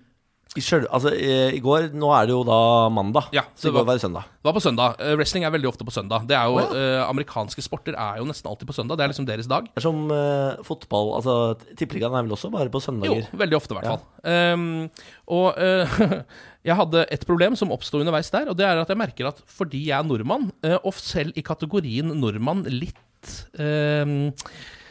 I, 0.57 0.63
sjøl, 0.65 0.87
altså, 0.89 1.11
i, 1.13 1.29
I 1.55 1.59
går 1.61 1.91
Nå 1.93 2.09
er 2.17 2.25
det 2.27 2.33
jo 2.33 2.39
da 2.49 2.57
mandag, 2.91 3.27
Ja, 3.37 3.43
så 3.53 3.69
det 3.69 3.71
i 3.71 3.77
går 3.77 3.85
var- 3.85 3.99
det 3.99 4.03
søndag. 4.03 4.25
Det 4.41 4.49
var 4.49 4.55
på 4.57 4.63
søndag. 4.65 4.97
Eh, 5.05 5.13
wrestling 5.21 5.45
er 5.45 5.53
veldig 5.55 5.69
ofte 5.71 5.85
på 5.87 5.93
søndag. 5.95 6.25
Det 6.27 6.35
er 6.39 6.49
jo, 6.49 6.57
Å, 6.63 6.73
eh, 6.75 7.03
Amerikanske 7.05 7.63
sporter 7.63 7.95
er 7.95 8.19
jo 8.19 8.25
nesten 8.27 8.49
alltid 8.51 8.67
på 8.71 8.75
søndag. 8.75 8.97
Det 8.99 9.05
er 9.05 9.13
liksom 9.13 9.29
deres 9.29 9.47
dag. 9.51 9.69
Det 9.69 9.77
er 9.83 9.87
som 9.87 10.01
eh, 10.11 10.57
fotball 10.67 11.13
altså 11.21 11.37
Tippeligaen 11.77 12.17
er 12.17 12.25
vel 12.27 12.33
også 12.35 12.51
bare 12.51 12.73
på 12.73 12.81
søndager? 12.83 13.29
Jo, 13.29 13.39
veldig 13.45 13.59
ofte, 13.61 13.77
i 13.77 13.79
hvert 13.79 13.93
fall. 13.93 14.07
Ehm, 14.25 14.89
og 15.29 15.61
eh, 15.61 15.99
jeg 16.69 16.79
hadde 16.81 17.05
et 17.13 17.27
problem 17.29 17.55
som 17.61 17.71
oppsto 17.77 18.01
underveis 18.01 18.33
der, 18.35 18.49
og 18.49 18.57
det 18.59 18.67
er 18.67 18.81
at 18.81 18.89
jeg 18.89 18.99
merker 19.05 19.29
at 19.31 19.45
fordi 19.47 19.85
jeg 19.93 19.99
er 20.01 20.09
nordmann, 20.09 20.49
eh, 20.65 20.79
og 20.83 20.97
selv 20.97 21.37
i 21.37 21.45
kategorien 21.45 22.09
nordmann 22.19 22.65
litt 22.73 22.97
ehm, 23.59 24.33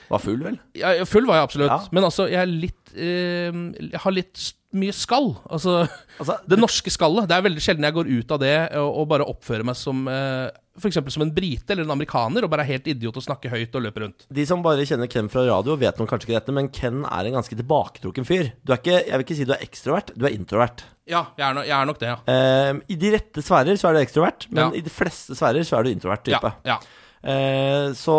Var 0.08 0.20
full, 0.24 0.40
vel? 0.44 0.60
ja, 0.80 0.94
Full 1.06 1.26
var 1.28 1.36
jeg 1.42 1.44
absolutt, 1.50 1.72
Ja. 1.74 1.80
men 1.92 2.04
altså, 2.08 2.30
jeg 2.32 2.40
er 2.40 2.46
litt 2.48 2.94
ehm, 2.96 3.66
Jeg 3.92 4.00
har 4.00 4.12
litt 4.16 4.54
mye 4.78 4.94
skall. 4.94 5.34
Altså 5.50 5.88
Altså, 6.20 6.36
det 6.52 6.58
norske 6.60 6.92
skallet. 6.92 7.28
Det 7.28 7.36
er 7.38 7.42
veldig 7.46 7.62
sjelden 7.64 7.84
jeg 7.88 7.94
går 7.96 8.08
ut 8.20 8.32
av 8.36 8.40
det 8.44 8.56
og, 8.78 8.90
og 9.02 9.08
bare 9.10 9.26
oppfører 9.28 9.64
meg 9.68 9.76
som 9.80 10.08
uh, 10.12 10.50
F.eks. 10.78 11.00
som 11.10 11.24
en 11.26 11.32
brite 11.34 11.72
eller 11.74 11.88
en 11.88 11.94
amerikaner 11.96 12.44
og 12.46 12.52
bare 12.52 12.62
er 12.66 12.72
helt 12.76 12.88
idiot 12.92 13.16
og 13.18 13.24
snakker 13.26 13.50
høyt 13.50 13.74
og 13.80 13.82
løper 13.88 14.04
rundt. 14.06 14.26
De 14.30 14.44
som 14.46 14.62
bare 14.62 14.84
kjenner 14.86 15.10
Ken 15.10 15.30
fra 15.34 15.42
radio, 15.48 15.74
vet 15.80 15.98
nok 15.98 16.12
kanskje 16.12 16.28
ikke 16.30 16.36
dette, 16.38 16.54
men 16.54 16.68
Ken 16.70 17.00
er 17.08 17.26
en 17.32 17.38
ganske 17.40 17.58
tilbaketrukken 17.58 18.28
fyr. 18.28 18.52
Du 18.62 18.76
er 18.76 18.78
ikke, 18.84 19.00
jeg 19.08 19.16
vil 19.18 19.26
ikke 19.26 19.38
si 19.40 19.48
du 19.50 19.56
er 19.56 19.64
ekstrovert, 19.66 20.12
du 20.14 20.28
er 20.30 20.36
introvert. 20.38 20.84
Ja, 21.10 21.24
jeg 21.40 21.48
er, 21.48 21.56
no, 21.58 21.64
jeg 21.66 21.74
er 21.80 21.90
nok 21.90 21.98
det, 22.04 22.12
ja. 22.12 22.20
Eh, 22.30 22.84
I 22.94 23.00
de 23.02 23.12
rette 23.16 23.42
sfærer 23.42 23.80
så 23.82 23.90
er 23.90 23.98
du 23.98 24.04
ekstrovert, 24.04 24.46
men 24.52 24.62
Ja. 24.68 24.70
i 24.78 24.84
de 24.86 24.94
fleste 24.94 25.34
sfærer 25.40 25.66
så 25.66 25.80
er 25.80 25.88
du 25.88 25.94
introvert 25.96 26.24
type. 26.28 26.54
ja, 26.68 26.76
ja. 26.76 26.78
Eh, 27.24 27.92
så 27.98 28.18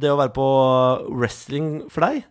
det 0.00 0.10
å 0.12 0.18
være 0.18 0.34
på 0.36 0.48
wrestling 1.12 1.86
for 1.92 2.06
deg, 2.06 2.26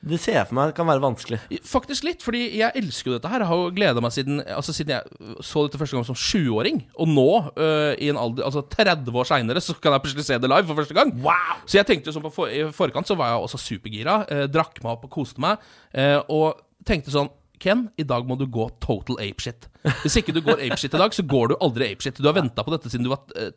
det 0.00 0.16
ser 0.16 0.38
jeg 0.38 0.48
for 0.48 0.56
meg 0.56 0.70
kan 0.72 0.88
være 0.88 1.02
vanskelig. 1.04 1.38
Faktisk 1.68 2.06
litt, 2.06 2.22
fordi 2.24 2.46
jeg 2.56 2.72
elsker 2.80 3.10
jo 3.10 3.16
dette 3.18 3.28
her. 3.28 3.42
Jeg 3.44 3.50
har 3.50 3.58
jo 3.60 3.72
gleda 3.76 4.00
meg 4.00 4.14
siden, 4.14 4.40
altså 4.48 4.72
siden 4.72 4.94
jeg 4.94 5.34
så 5.44 5.66
dette 5.66 5.80
første 5.80 5.98
gang 5.98 6.06
som 6.08 6.16
20-åring. 6.16 6.80
Og 6.96 7.10
nå, 7.10 7.26
øh, 7.52 7.92
i 8.00 8.08
en 8.08 8.20
alder, 8.20 8.46
altså 8.48 8.62
30 8.64 9.20
år 9.20 9.28
seinere, 9.28 9.60
så 9.60 9.76
kan 9.76 9.92
jeg 9.92 10.04
plutselig 10.06 10.24
se 10.24 10.38
det 10.40 10.48
live 10.48 10.64
for 10.70 10.80
første 10.80 10.96
gang. 10.96 11.12
Wow! 11.20 11.60
Så 11.66 11.76
jeg 11.82 11.88
tenkte 11.90 12.08
jo 12.08 12.16
sånn 12.16 12.24
på 12.24 12.32
for, 12.32 12.48
I 12.48 12.64
forkant 12.72 13.12
så 13.12 13.18
var 13.20 13.34
jeg 13.34 13.44
også 13.44 13.60
supergira. 13.60 14.22
Øh, 14.24 14.46
drakk 14.48 14.80
meg 14.80 14.94
opp 14.94 15.04
og 15.10 15.12
koste 15.20 15.44
meg. 15.44 15.60
Øh, 15.92 16.16
og 16.32 16.64
tenkte 16.88 17.12
sånn 17.12 17.28
Ken, 17.60 17.88
i 18.00 18.06
dag 18.08 18.24
må 18.28 18.38
du 18.40 18.46
gå 18.48 18.66
total 18.80 19.18
apeshit. 19.20 19.68
Hvis 20.02 20.16
ikke 20.20 20.32
du 20.32 20.40
går 20.44 20.62
apeshit 20.64 20.94
i 20.96 21.00
dag, 21.00 21.12
så 21.12 21.24
går 21.28 21.52
du 21.52 21.58
aldri 21.60 21.90
apeshit. 21.92 22.20
Du 22.20 22.28
har 22.28 22.38
venta 22.38 22.64
på 22.64 22.72
dette 22.72 22.92
siden 22.92 23.04
du 23.04 23.12
var 23.12 23.26
uh, 23.36 23.50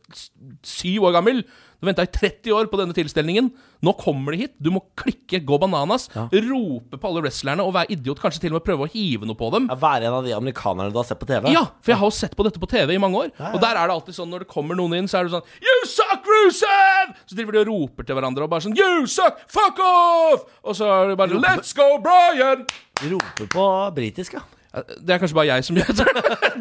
syv 0.68 1.08
år 1.08 1.16
gammel. 1.16 1.44
Du 1.84 1.90
venta 1.90 2.06
i 2.06 2.08
30 2.08 2.54
år 2.56 2.70
på 2.72 2.78
denne 2.80 2.96
tilstelningen. 2.96 3.50
Nå 3.84 3.92
kommer 4.00 4.32
de 4.32 4.46
hit. 4.46 4.54
Du 4.56 4.70
må 4.72 4.80
klikke, 4.96 5.42
gå 5.44 5.58
bananas, 5.60 6.06
rope 6.16 6.96
på 6.96 7.10
alle 7.10 7.26
wrestlerne 7.26 7.66
og 7.66 7.74
være 7.76 7.92
idiot. 7.98 8.22
Kanskje 8.24 8.46
til 8.46 8.54
og 8.54 8.62
med 8.62 8.66
prøve 8.70 8.86
å 8.86 8.92
hive 8.94 9.28
noe 9.28 9.36
på 9.36 9.50
dem. 9.52 9.68
Ja, 9.68 9.76
Være 9.82 10.08
en 10.08 10.16
av 10.16 10.24
de 10.24 10.32
amerikanerne 10.32 10.94
du 10.94 11.02
har 11.02 11.10
sett 11.10 11.20
på 11.20 11.28
TV? 11.28 11.50
Ja, 11.52 11.66
for 11.84 11.92
jeg 11.92 12.00
har 12.00 12.08
jo 12.08 12.16
sett 12.16 12.38
på 12.40 12.46
dette 12.48 12.62
på 12.64 12.70
TV 12.72 12.96
i 12.96 13.02
mange 13.04 13.26
år. 13.26 13.34
Og 13.50 13.60
der 13.60 13.76
er 13.76 13.92
det 13.92 13.98
alltid 13.98 14.16
sånn 14.16 14.32
når 14.32 14.46
det 14.46 14.50
kommer 14.54 14.80
noen 14.80 14.96
inn, 15.02 15.10
så 15.12 15.20
er 15.20 15.28
det 15.28 15.36
sånn 15.36 15.68
You 15.68 15.76
suck, 15.92 16.30
Rusev! 16.32 17.12
Så 17.28 17.36
driver 17.36 17.58
de 17.58 17.62
og 17.66 17.74
roper 17.74 18.08
til 18.08 18.16
hverandre 18.16 18.48
og 18.48 18.56
bare 18.56 18.64
sånn 18.64 18.80
You 18.80 19.04
suck! 19.12 19.44
Fuck 19.52 19.84
off! 19.84 20.48
Og 20.64 20.80
så 20.80 20.88
er 20.88 21.12
det 21.12 21.20
bare 21.20 21.44
Let's 21.44 21.76
go, 21.76 21.90
Brian! 22.06 22.64
De 23.02 23.12
roper 23.12 23.52
på 23.52 23.68
britisk, 24.00 24.40
ja. 24.40 24.46
Det 24.74 25.12
er 25.18 25.20
kanskje 25.22 25.36
bare 25.38 25.52
jeg 25.52 25.68
som 25.68 25.78
gjør 25.78 25.92
det. 26.00 26.08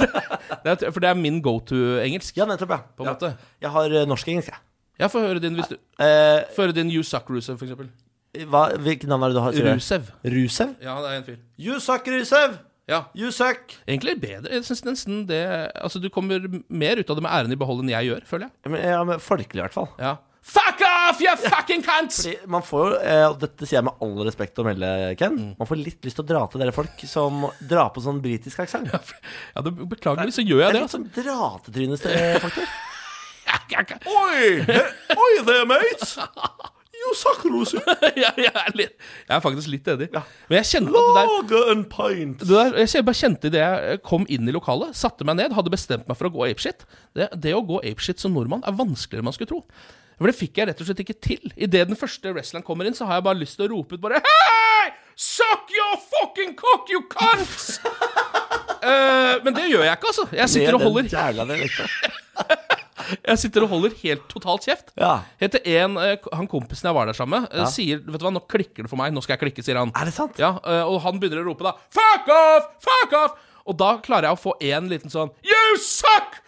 det 0.66 0.74
er, 0.74 0.90
for 0.90 0.98
det 0.98 1.14
er 1.14 1.16
min 1.16 1.38
go 1.44 1.60
to-engelsk. 1.62 2.36
Ja, 2.36 2.50
nettopp, 2.50 2.74
ja. 2.74 3.06
Ja. 3.06 3.32
Jeg 3.62 3.72
har 3.78 3.96
uh, 4.02 4.02
norsk-engelsk, 4.10 4.50
jeg. 4.50 4.58
Ja, 4.58 4.71
få 5.00 5.20
høre 5.20 5.40
din 5.40 5.54
hvis 5.56 5.68
du 5.68 5.76
Eh, 5.98 6.42
Få 6.56 6.62
høre 6.66 6.72
din 6.74 6.90
You 6.90 7.02
suck, 7.02 7.28
Rusev, 7.30 7.58
for 7.58 7.64
eksempel. 7.66 7.88
hva, 8.48 8.72
hvilket 8.78 9.08
navn 9.08 9.22
er 9.24 9.28
det 9.28 9.36
du 9.36 9.40
har? 9.40 9.52
sier 9.52 9.64
du? 9.64 9.74
Rusev. 9.74 10.10
Rusev? 10.24 10.76
Ja, 10.82 10.94
det 11.02 11.10
er 11.10 11.16
en 11.16 11.24
fyr. 11.24 11.36
You 11.58 11.78
suck, 11.80 12.06
Rusev! 12.08 12.58
Ja. 12.88 13.04
You 13.14 13.30
suck! 13.30 13.76
Egentlig 13.86 14.20
bedre. 14.20 14.50
Jeg 14.52 14.64
synes 14.64 14.84
nesten 14.84 15.26
det 15.28 15.70
Altså, 15.76 16.00
du 16.02 16.08
kommer 16.10 16.40
mer 16.68 16.96
ut 16.98 17.08
av 17.10 17.16
det 17.16 17.22
med 17.22 17.30
æren 17.30 17.52
i 17.52 17.56
behold 17.56 17.80
enn 17.84 17.88
jeg 17.90 18.10
gjør, 18.10 18.26
føler 18.26 18.48
jeg. 18.48 18.52
Ja, 18.64 18.70
men, 18.70 18.80
ja, 18.82 19.04
men 19.04 19.18
Folkelig, 19.22 19.60
i 19.60 19.66
hvert 19.66 19.72
fall. 19.72 19.88
Ja. 20.00 20.16
Fuck 20.42 20.80
off, 20.82 21.20
you 21.22 21.30
fucking 21.38 21.82
cunt! 21.86 22.10
Fordi 22.10 22.34
man 22.50 22.62
får 22.66 22.88
jo, 22.90 22.96
eh, 23.06 23.26
og 23.30 23.36
dette 23.38 23.62
sier 23.64 23.78
jeg 23.78 23.84
med 23.86 23.94
all 24.02 24.24
respekt 24.26 24.58
å 24.58 24.64
melde, 24.66 24.88
Ken, 25.16 25.36
Mm. 25.38 25.52
man 25.56 25.68
får 25.68 25.78
litt 25.84 26.02
lyst 26.02 26.16
til 26.18 26.24
å 26.24 26.26
dra 26.26 26.46
til 26.50 26.58
dere 26.60 26.72
folk 26.74 26.98
som 27.06 27.46
drar 27.62 27.92
på 27.94 28.02
sånn 28.02 28.18
britisk 28.20 28.58
aksent. 28.58 28.90
Ja, 28.90 29.62
det, 29.62 29.70
Beklageligvis 29.88 30.34
så 30.40 30.42
gjør 30.42 30.64
jeg 30.66 30.72
Det 30.72 30.80
Det 30.82 30.82
er 30.82 30.82
det. 30.82 30.82
litt 30.82 30.90
Altså. 30.90 30.98
sånn 30.98 31.10
dratetrynesfaktor. 31.14 32.66
Oi! 33.72 34.78
Oi 35.16 35.32
there, 35.46 35.66
mate! 35.68 36.14
You 37.02 37.14
suck, 37.18 37.42
Rosie. 37.50 37.80
jeg, 38.22 38.34
jeg, 38.44 38.52
er 38.52 38.76
litt, 38.78 38.92
jeg 39.26 39.34
er 39.34 39.40
faktisk 39.42 39.70
litt 39.72 39.88
enig. 39.90 40.10
Men 40.12 40.58
jeg 40.60 40.68
kjente 40.68 40.92
at 40.92 41.08
det 41.08 41.16
der 41.16 41.30
Lager 41.30 41.72
en 41.72 41.82
pint. 41.90 42.44
det 42.44 42.52
der, 42.52 42.76
jeg 42.84 43.06
bare 43.08 43.18
kjente 43.18 43.50
idet 43.50 43.62
jeg 43.64 44.02
kom 44.06 44.26
inn 44.30 44.46
i 44.46 44.54
lokalet, 44.54 44.94
satte 44.98 45.26
meg 45.26 45.40
ned, 45.40 45.56
hadde 45.56 45.72
bestemt 45.72 46.06
meg 46.10 46.18
for 46.20 46.30
å 46.30 46.34
gå 46.36 46.46
apeshit. 46.50 46.86
Det, 47.18 47.26
det 47.42 47.56
å 47.58 47.64
gå 47.66 47.80
apeshit 47.82 48.22
som 48.22 48.36
nordmann 48.36 48.62
er 48.68 48.76
vanskeligere 48.78 49.24
enn 49.24 49.30
man 49.30 49.36
skulle 49.36 49.50
tro. 49.50 49.64
For 50.20 50.30
det 50.30 50.38
fikk 50.38 50.60
jeg 50.60 50.68
rett 50.70 50.82
og 50.84 50.86
slett 50.86 51.02
ikke 51.02 51.18
til. 51.18 51.54
Idet 51.56 51.88
den 51.90 51.98
første 51.98 52.30
wrestleren 52.30 52.62
kommer 52.66 52.86
inn, 52.86 52.94
så 52.94 53.08
har 53.08 53.18
jeg 53.18 53.26
bare 53.26 53.40
lyst 53.40 53.58
til 53.58 53.66
å 53.66 53.72
rope 53.72 53.98
ut 53.98 54.04
bare 54.04 54.22
Hei! 54.22 54.92
Suck 55.18 55.72
your 55.74 55.98
fucking 56.12 56.54
cock, 56.58 56.86
you 56.92 57.02
cunts! 57.10 57.80
uh, 57.82 59.40
men 59.44 59.56
det 59.56 59.66
gjør 59.72 59.88
jeg 59.88 59.98
ikke, 59.98 60.12
altså. 60.12 60.28
Jeg 60.38 60.54
sitter 60.54 60.78
og 60.78 60.86
holder, 60.86 61.08
Den 61.08 61.18
Jævla 61.18 61.48
dialekta. 61.50 61.88
jeg 63.28 63.38
sitter 63.42 63.66
og 63.66 63.72
holder 63.74 63.94
helt 64.02 64.24
totalt 64.32 64.66
kjeft. 64.66 64.92
Ja. 65.00 65.14
Helt 65.42 65.56
til 65.56 65.66
en, 65.78 65.96
eh, 66.02 66.28
Han 66.36 66.48
kompisen 66.50 66.88
jeg 66.90 66.96
var 66.96 67.06
der 67.10 67.16
sammen 67.18 67.42
med, 67.42 67.50
ja. 67.62 67.66
sier 67.70 68.02
Vet 68.04 68.20
du 68.20 68.26
hva, 68.26 68.32
nå 68.34 68.42
klikker 68.50 68.84
det 68.86 68.90
for 68.92 69.00
meg. 69.00 69.12
Nå 69.14 69.22
skal 69.24 69.36
jeg 69.36 69.44
klikke, 69.46 69.64
sier 69.66 69.80
han. 69.80 69.92
Er 69.98 70.08
det 70.08 70.14
sant? 70.16 70.38
Ja, 70.42 70.54
eh, 70.64 70.82
Og 70.86 71.00
han 71.06 71.18
begynner 71.22 71.42
å 71.42 71.48
rope 71.50 71.66
da 71.66 71.74
Fuck 71.94 72.30
off! 72.32 72.70
Fuck 72.84 73.16
off! 73.18 73.38
Og 73.66 73.76
da 73.78 73.92
klarer 74.02 74.30
jeg 74.30 74.38
å 74.38 74.42
få 74.42 74.56
en 74.72 74.88
liten 74.90 75.12
sånn 75.12 75.30
You 75.46 75.76
suck! 75.78 76.40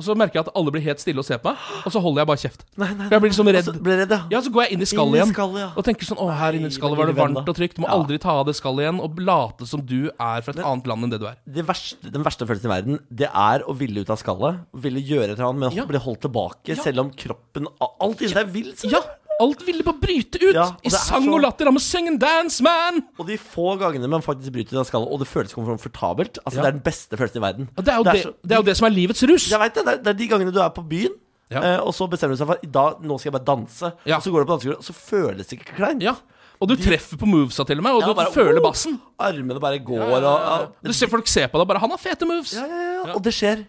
Og 0.00 0.04
så 0.06 0.14
merker 0.16 0.40
jeg 0.40 0.46
at 0.48 0.52
alle 0.56 0.72
blir 0.72 0.82
helt 0.86 1.02
stille 1.02 1.20
og 1.20 1.26
ser 1.28 1.40
på 1.42 1.50
meg, 1.52 1.60
og 1.84 1.92
så 1.92 2.00
holder 2.00 2.22
jeg 2.22 2.28
bare 2.30 2.40
kjeft. 2.40 2.62
Nei, 2.80 2.88
nei, 2.96 3.06
For 3.10 3.14
jeg 3.18 3.22
blir 3.24 3.32
liksom 3.34 3.50
redd. 3.52 3.68
Og 3.74 3.90
redd, 3.90 4.14
ja. 4.16 4.20
Ja, 4.32 4.40
så 4.46 4.52
går 4.54 4.64
jeg 4.64 4.72
inn 4.78 4.84
i 4.86 4.88
skallet 4.88 5.18
igjen 5.20 5.34
skallet, 5.34 5.60
ja. 5.60 5.68
og 5.76 5.84
tenker 5.84 6.08
sånn 6.08 6.20
Å, 6.24 6.28
her 6.40 6.56
inne 6.56 6.70
i 6.72 6.74
skallet 6.74 6.96
var 7.02 7.10
det 7.10 7.16
varmt 7.20 7.44
og 7.44 7.56
trygt. 7.58 7.76
Du 7.76 7.82
må 7.84 7.90
Ja. 7.90 7.98
aldri 8.00 8.18
ta 8.22 8.32
av 8.40 8.46
det 8.48 8.56
skallet 8.56 8.86
igjen 8.86 9.00
og 9.04 9.20
late 9.20 9.66
som 9.68 9.84
du 9.84 10.08
er 10.08 10.40
fra 10.46 10.56
et 10.56 10.64
annet 10.64 10.86
land 10.90 11.04
enn 11.04 11.10
det 11.12 11.20
du 11.20 11.26
er. 11.28 11.36
det 11.46 11.66
verste, 11.68 12.10
den 12.10 12.24
verste 12.24 12.46
følelsen 12.48 12.70
i 12.70 12.74
verden, 12.74 12.98
det 13.12 13.28
er 13.28 13.60
å 13.68 13.76
ville 13.76 14.00
ut 14.00 14.10
av 14.10 14.16
skallet. 14.16 14.64
Ville 14.72 15.00
gjøre 15.04 15.30
et 15.34 15.38
eller 15.38 15.50
annet, 15.52 15.60
men 15.60 15.76
Ja. 15.76 15.84
bli 15.84 15.98
holdt 16.00 16.22
tilbake, 16.24 16.76
selv 16.80 17.00
om 17.04 17.10
kroppen 17.12 17.66
Alt 18.00 18.20
inni 18.22 18.32
deg 18.32 18.48
vil. 18.48 18.72
Ja! 18.88 19.00
Alt 19.40 19.62
ville 19.66 19.82
bare 19.86 19.98
bryte 20.02 20.36
ut! 20.42 20.54
Ja, 20.54 20.66
I 20.84 20.90
er 20.90 20.94
sang 20.96 21.24
så- 21.24 21.32
og 21.34 21.40
latter. 21.40 21.66
I'm 21.70 21.76
a 21.76 21.80
singing 21.80 22.18
dance, 22.20 22.60
man! 22.62 23.00
Og 23.18 23.26
de 23.26 23.38
få 23.40 23.78
gangene 23.80 24.08
man 24.08 24.20
faktisk 24.22 24.52
bryter 24.52 24.76
ut 24.76 24.80
av 24.82 24.86
skallet, 24.90 25.08
og 25.10 25.18
det 25.22 25.28
føles 25.28 25.54
komfortabelt 25.56 26.38
Altså 26.44 26.56
Ja. 26.60 26.62
Det 26.62 26.68
er 26.68 26.76
den 26.78 26.84
beste 26.84 27.16
følelsen 27.16 27.40
i 27.40 27.44
verden. 27.46 27.68
Og 27.76 27.84
det 27.84 27.94
er 27.94 28.02
det, 28.02 28.22
så- 28.22 28.34
det, 28.44 28.52
er 28.52 28.56
jo 28.56 28.62
det 28.68 28.76
som 28.76 28.86
er 28.86 28.90
livets 28.94 29.22
rus. 29.24 29.50
Jeg 29.50 29.60
vet 29.60 29.74
det, 29.74 29.84
det 29.86 29.94
er, 30.06 30.10
er 30.10 30.12
de 30.20 30.28
gangene 30.28 30.52
du 30.52 30.60
er 30.60 30.68
på 30.70 30.82
byen, 30.88 31.14
Ja. 31.50 31.60
eh, 31.62 31.80
og 31.80 31.92
så 31.94 32.06
bestemmer 32.08 32.36
du 32.36 32.44
seg 32.44 32.46
for 32.46 32.58
dag, 32.66 33.00
nå 33.02 33.18
skal 33.18 33.32
jeg 33.32 33.40
bare 33.40 33.56
danse. 33.56 33.92
Ja. 34.06 34.16
Og 34.16 34.22
så 34.22 34.30
går 34.30 34.44
du 34.44 34.46
på 34.46 34.54
dansegulvet, 34.58 34.78
og 34.78 34.84
så 34.84 34.92
føles 34.94 35.46
det 35.48 35.58
ikke 35.58 35.74
kleint. 35.76 36.02
Ja. 36.02 36.14
Og 36.60 36.68
du 36.68 36.76
treffer 36.76 37.16
på 37.16 37.24
movesa 37.26 37.64
til 37.64 37.78
og 37.78 37.82
med, 37.82 37.92
og 37.92 38.00
Ja, 38.02 38.06
du 38.08 38.14
bare, 38.14 38.32
føler 38.34 38.60
oh, 38.60 38.70
bassen. 38.70 39.00
Armene 39.18 39.58
bare 39.58 39.78
går, 39.80 39.96
Ja, 39.96 40.20
ja, 40.20 40.20
ja. 40.20 40.58
og 40.66 40.74
Du 40.84 40.92
ser 40.92 41.08
folk 41.08 41.26
se 41.26 41.40
på 41.48 41.52
deg 41.56 41.60
og 41.62 41.68
bare 41.68 41.78
'Han 41.80 41.90
har 41.90 41.96
fete 41.98 42.26
moves'. 42.28 42.52
ja, 42.54 42.66
ja, 42.66 43.02
ja, 43.06 43.14
Og 43.14 43.22
det 43.22 43.32
skjer 43.32 43.64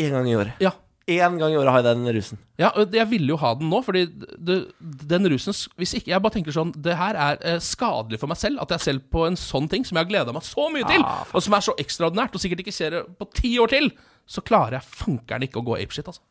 én 0.00 0.10
gang 0.10 0.26
i 0.28 0.34
året. 0.34 0.52
Ja. 0.58 0.70
Én 1.12 1.36
gang 1.40 1.52
i 1.52 1.56
året 1.60 1.72
har 1.74 1.82
jeg 1.82 1.96
den 1.98 2.14
rusen. 2.16 2.38
Ja, 2.60 2.70
og 2.78 2.94
jeg 2.96 3.08
ville 3.10 3.32
jo 3.32 3.36
ha 3.40 3.52
den 3.58 3.68
nå, 3.72 3.80
fordi 3.84 4.04
det, 4.38 4.56
den 5.10 5.28
rusen 5.32 5.56
Hvis 5.80 5.94
ikke 5.98 6.12
Jeg 6.12 6.22
bare 6.22 6.34
tenker 6.36 6.54
sånn 6.54 6.70
Det 6.76 6.94
her 6.98 7.16
er 7.18 7.38
eh, 7.48 7.58
skadelig 7.64 8.20
for 8.22 8.30
meg 8.30 8.38
selv. 8.40 8.60
At 8.62 8.74
jeg 8.76 8.84
selv 8.86 9.04
på 9.12 9.24
en 9.26 9.38
sånn 9.40 9.68
ting 9.72 9.86
som 9.88 9.96
jeg 9.98 10.04
har 10.06 10.10
gleda 10.12 10.34
meg 10.36 10.46
så 10.46 10.68
mye 10.72 10.86
til, 10.88 11.02
Ah, 11.06 11.24
og 11.32 11.42
som 11.44 11.56
er 11.58 11.64
så 11.66 11.74
ekstraordinært, 11.82 12.34
og 12.36 12.42
sikkert 12.44 12.62
ikke 12.64 12.74
ser 12.76 12.94
det 12.96 13.02
på 13.18 13.28
ti 13.36 13.54
år 13.62 13.72
til, 13.72 13.90
så 14.28 14.44
klarer 14.46 14.78
jeg 14.78 14.88
fankeren 15.02 15.46
ikke 15.48 15.60
å 15.62 15.66
gå 15.66 15.78
apeshit, 15.80 16.06
altså. 16.12 16.22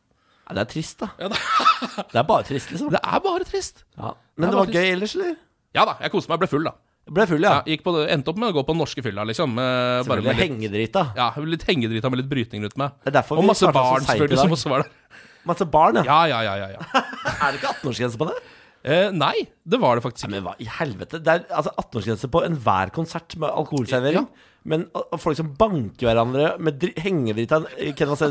Ja, 0.48 0.56
det 0.58 0.62
er 0.64 0.70
trist, 0.72 0.98
da. 1.00 1.10
Ja, 1.20 1.28
det, 1.32 1.38
Det 2.12 2.18
er 2.22 2.28
bare 2.28 2.46
trist, 2.48 2.70
liksom. 2.72 2.90
det 2.92 3.00
er 3.02 3.20
bare 3.24 3.46
trist. 3.48 3.84
Ja. 3.96 4.14
Men 4.36 4.48
Det 4.48 4.52
det 4.52 4.58
var 4.58 4.66
bare 4.66 4.80
gøy 4.80 4.92
ellers, 4.96 5.14
eller? 5.18 5.36
Ja 5.76 5.84
da, 5.88 5.94
jeg 6.02 6.12
koste 6.12 6.32
meg. 6.32 6.40
Ble 6.42 6.48
full, 6.50 6.66
da. 6.68 6.72
Ble 7.10 7.26
full, 7.26 7.42
ja. 7.42 7.58
Ja, 7.66 7.76
på, 7.82 7.94
endte 8.06 8.30
opp 8.30 8.38
med 8.38 8.52
å 8.52 8.56
gå 8.56 8.62
på 8.62 8.74
den 8.76 8.80
norske 8.84 9.02
fylla, 9.02 9.24
liksom. 9.26 9.56
Med, 9.58 10.06
Bare 10.06 10.22
med 10.22 10.36
litt, 10.36 10.44
hengedrita. 10.44 11.08
ja, 11.18 11.28
litt 11.42 11.64
hengedrita 11.66 12.10
med 12.12 12.22
litt 12.22 12.30
brytning 12.30 12.62
rundt 12.62 12.78
meg. 12.78 12.94
Og 13.34 13.44
masse 13.48 13.72
barn, 13.74 14.06
selvfølgelig, 14.06 14.38
som 14.44 14.54
også 14.54 14.72
var 14.72 14.84
der. 14.84 15.20
Masse 15.48 15.66
barn, 15.66 15.98
ja. 15.98 16.20
Ja, 16.30 16.42
ja, 16.46 16.54
ja, 16.60 16.68
ja. 16.76 17.02
Er 17.42 17.50
det 17.50 17.58
ikke 17.58 17.72
18-årsgrense 17.74 18.20
på 18.20 18.28
det? 18.30 18.36
Eh, 18.82 19.08
nei, 19.14 19.34
det 19.66 19.78
var 19.82 19.98
det 19.98 20.04
faktisk 20.04 20.26
ikke. 20.26 20.32
men 20.34 20.46
hva 20.46 20.54
i 20.62 20.66
helvete? 20.78 21.18
Det 21.22 21.34
er 21.34 21.44
altså 21.50 21.72
18-årsgrense 21.74 22.30
på 22.30 22.42
enhver 22.46 22.92
konsert 22.94 23.36
med 23.38 23.50
alkoholservering. 23.50 24.26
Men 24.62 24.84
folk 25.18 25.38
som 25.38 25.50
banker 25.58 26.06
hverandre 26.06 26.52
med 26.62 26.82
hengedrita 27.02 27.02
hengedritt 27.02 27.54
av 27.54 27.66